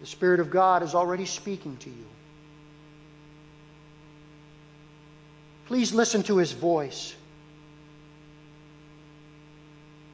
the 0.00 0.06
Spirit 0.06 0.40
of 0.40 0.50
God 0.50 0.82
is 0.82 0.94
already 0.94 1.26
speaking 1.26 1.76
to 1.76 1.90
you. 1.90 2.06
Please 5.66 5.92
listen 5.92 6.22
to 6.22 6.38
His 6.38 6.52
voice. 6.52 7.14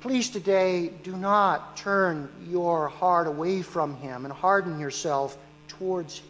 Please 0.01 0.31
today 0.31 0.89
do 1.05 1.17
not 1.17 1.77
turn 1.77 2.29
your 2.49 2.89
heart 2.89 3.29
away 3.29 3.63
from 3.63 3.95
Him 3.99 4.25
and 4.25 4.35
harden 4.35 4.81
yourself 4.81 5.39
towards 5.69 6.19
Him. 6.19 6.30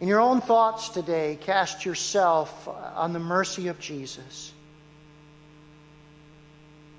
In 0.00 0.06
your 0.06 0.20
own 0.20 0.40
thoughts 0.40 0.90
today, 0.90 1.38
cast 1.40 1.84
yourself 1.84 2.68
on 2.68 3.12
the 3.12 3.18
mercy 3.18 3.68
of 3.68 3.80
Jesus. 3.80 4.52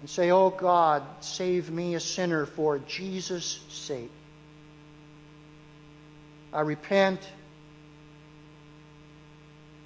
And 0.02 0.10
say, 0.10 0.32
Oh 0.32 0.50
God, 0.50 1.04
save 1.22 1.72
me, 1.72 1.96
a 1.96 2.00
sinner, 2.00 2.46
for 2.46 2.80
Jesus' 2.80 3.60
sake. 3.70 4.12
I 6.52 6.62
repent. 6.62 7.22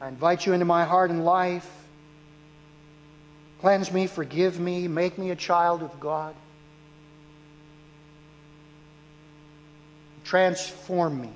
I 0.01 0.07
invite 0.07 0.45
you 0.45 0.53
into 0.53 0.65
my 0.65 0.83
heart 0.83 1.11
and 1.11 1.23
life. 1.23 1.69
Cleanse 3.61 3.91
me, 3.91 4.07
forgive 4.07 4.59
me, 4.59 4.87
make 4.87 5.17
me 5.17 5.29
a 5.29 5.35
child 5.35 5.83
of 5.83 5.99
God. 5.99 6.35
Transform 10.23 11.21
me 11.21 11.29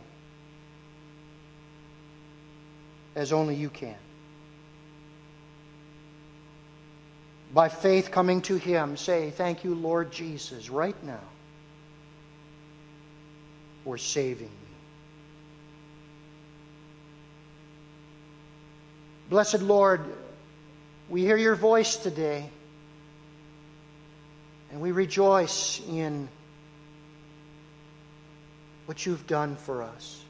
as 3.17 3.33
only 3.33 3.55
you 3.55 3.69
can. 3.69 3.95
By 7.51 7.67
faith 7.67 8.11
coming 8.11 8.41
to 8.43 8.57
Him, 8.57 8.95
say, 8.95 9.31
Thank 9.31 9.63
you, 9.63 9.73
Lord 9.73 10.11
Jesus, 10.11 10.69
right 10.69 10.95
now 11.03 11.19
for 13.83 13.97
saving 13.97 14.47
me. 14.47 14.67
Blessed 19.29 19.61
Lord, 19.61 20.05
we 21.09 21.21
hear 21.21 21.37
your 21.37 21.55
voice 21.55 21.97
today. 21.97 22.49
And 24.71 24.81
we 24.81 24.91
rejoice 24.91 25.81
in 25.89 26.27
what 28.85 29.05
you've 29.05 29.25
done 29.25 29.55
for 29.55 29.81
us. 29.81 30.21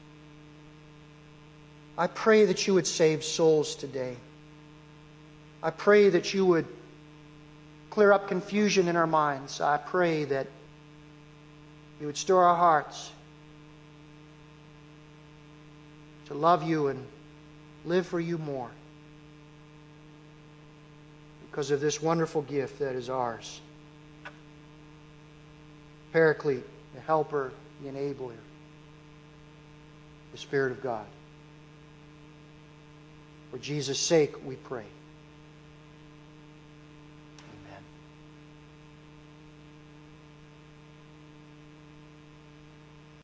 I 1.98 2.06
pray 2.06 2.44
that 2.44 2.64
you 2.68 2.74
would 2.74 2.86
save 2.86 3.24
souls 3.24 3.74
today. 3.74 4.16
I 5.60 5.70
pray 5.70 6.10
that 6.10 6.32
you 6.32 6.46
would 6.46 6.66
clear 7.90 8.12
up 8.12 8.28
confusion 8.28 8.86
in 8.86 8.94
our 8.94 9.08
minds. 9.08 9.60
I 9.60 9.78
pray 9.78 10.24
that 10.26 10.46
you 12.00 12.06
would 12.06 12.16
stir 12.16 12.36
our 12.36 12.54
hearts 12.54 13.10
to 16.26 16.34
love 16.34 16.62
you 16.62 16.86
and 16.86 17.04
live 17.84 18.06
for 18.06 18.20
you 18.20 18.38
more 18.38 18.70
because 21.50 21.72
of 21.72 21.80
this 21.80 22.00
wonderful 22.00 22.42
gift 22.42 22.78
that 22.78 22.94
is 22.94 23.10
ours. 23.10 23.60
Paraclete, 26.12 26.64
the 26.94 27.00
helper, 27.00 27.50
the 27.82 27.88
enabler, 27.88 28.36
the 30.30 30.38
Spirit 30.38 30.70
of 30.70 30.80
God. 30.80 31.06
For 33.50 33.58
Jesus' 33.58 33.98
sake, 33.98 34.34
we 34.46 34.56
pray. 34.56 34.84